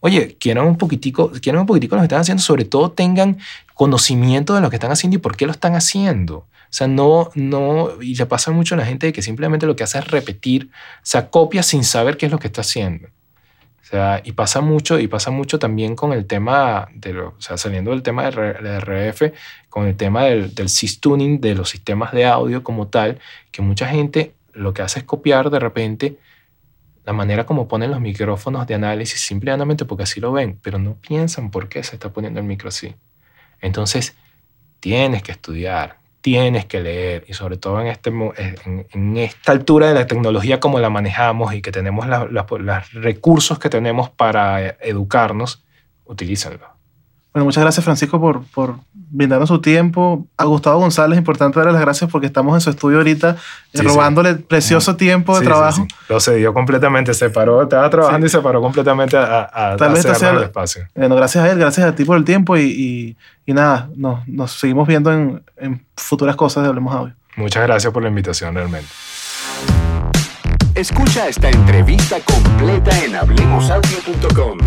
[0.04, 3.38] Oye, quieran un poquitico, quieran un poquitico lo que están haciendo, sobre todo tengan
[3.72, 6.36] conocimiento de lo que están haciendo y por qué lo están haciendo.
[6.40, 9.76] O sea, no, no, y le pasa mucho a la gente de que simplemente lo
[9.76, 10.68] que hace es repetir,
[11.02, 13.08] se copia sin saber qué es lo que está haciendo.
[13.08, 17.40] O sea, y pasa mucho, y pasa mucho también con el tema, de lo, o
[17.40, 19.32] sea, saliendo del tema de RF,
[19.70, 20.68] con el tema del, del
[21.00, 23.20] tuning de los sistemas de audio como tal,
[23.50, 26.18] que mucha gente lo que hace es copiar de repente
[27.04, 30.94] la manera como ponen los micrófonos de análisis simplemente porque así lo ven, pero no
[30.94, 32.94] piensan por qué se está poniendo el micro así.
[33.60, 34.16] Entonces,
[34.80, 39.94] tienes que estudiar, tienes que leer y sobre todo en, este, en, esta altura de
[39.94, 45.62] la tecnología como la manejamos y que tenemos los recursos que tenemos para educarnos,
[46.04, 46.73] utilícenlo.
[47.34, 50.24] Bueno, muchas gracias Francisco por, por brindarnos su tiempo.
[50.36, 53.36] A Gustavo González, importante darle las gracias porque estamos en su estudio ahorita
[53.72, 55.84] eh, robándole precioso tiempo de trabajo.
[56.08, 60.04] Lo cedió completamente, se paró, estaba trabajando y se paró completamente a, a, Tal vez
[60.04, 60.88] el espacio.
[60.94, 64.52] Bueno, gracias a él, gracias a ti por el tiempo y, y, nada, nos, nos,
[64.52, 67.14] seguimos viendo en, en futuras cosas de Hablemos Audio.
[67.34, 68.86] Muchas gracias por la invitación realmente.
[70.76, 74.58] Escucha esta entrevista completa en hablemosaudio.com.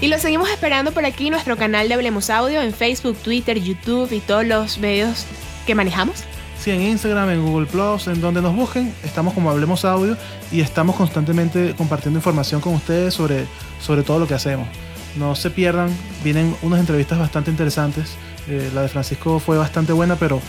[0.00, 4.12] Y lo seguimos esperando por aquí, nuestro canal de Hablemos Audio en Facebook, Twitter, YouTube
[4.12, 5.24] y todos los medios
[5.66, 6.24] que manejamos.
[6.58, 10.16] Sí, en Instagram, en Google Plus, en donde nos busquen, estamos como Hablemos Audio
[10.52, 13.46] y estamos constantemente compartiendo información con ustedes sobre,
[13.80, 14.68] sobre todo lo que hacemos.
[15.16, 15.88] No se pierdan,
[16.22, 18.16] vienen unas entrevistas bastante interesantes.
[18.48, 20.42] Eh, la de Francisco fue bastante buena, pero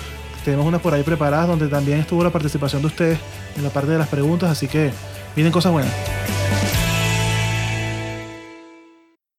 [0.44, 3.19] tenemos unas por ahí preparadas donde también estuvo la participación de ustedes
[3.56, 4.91] en la parte de las preguntas, así que
[5.36, 5.94] vienen cosas buenas.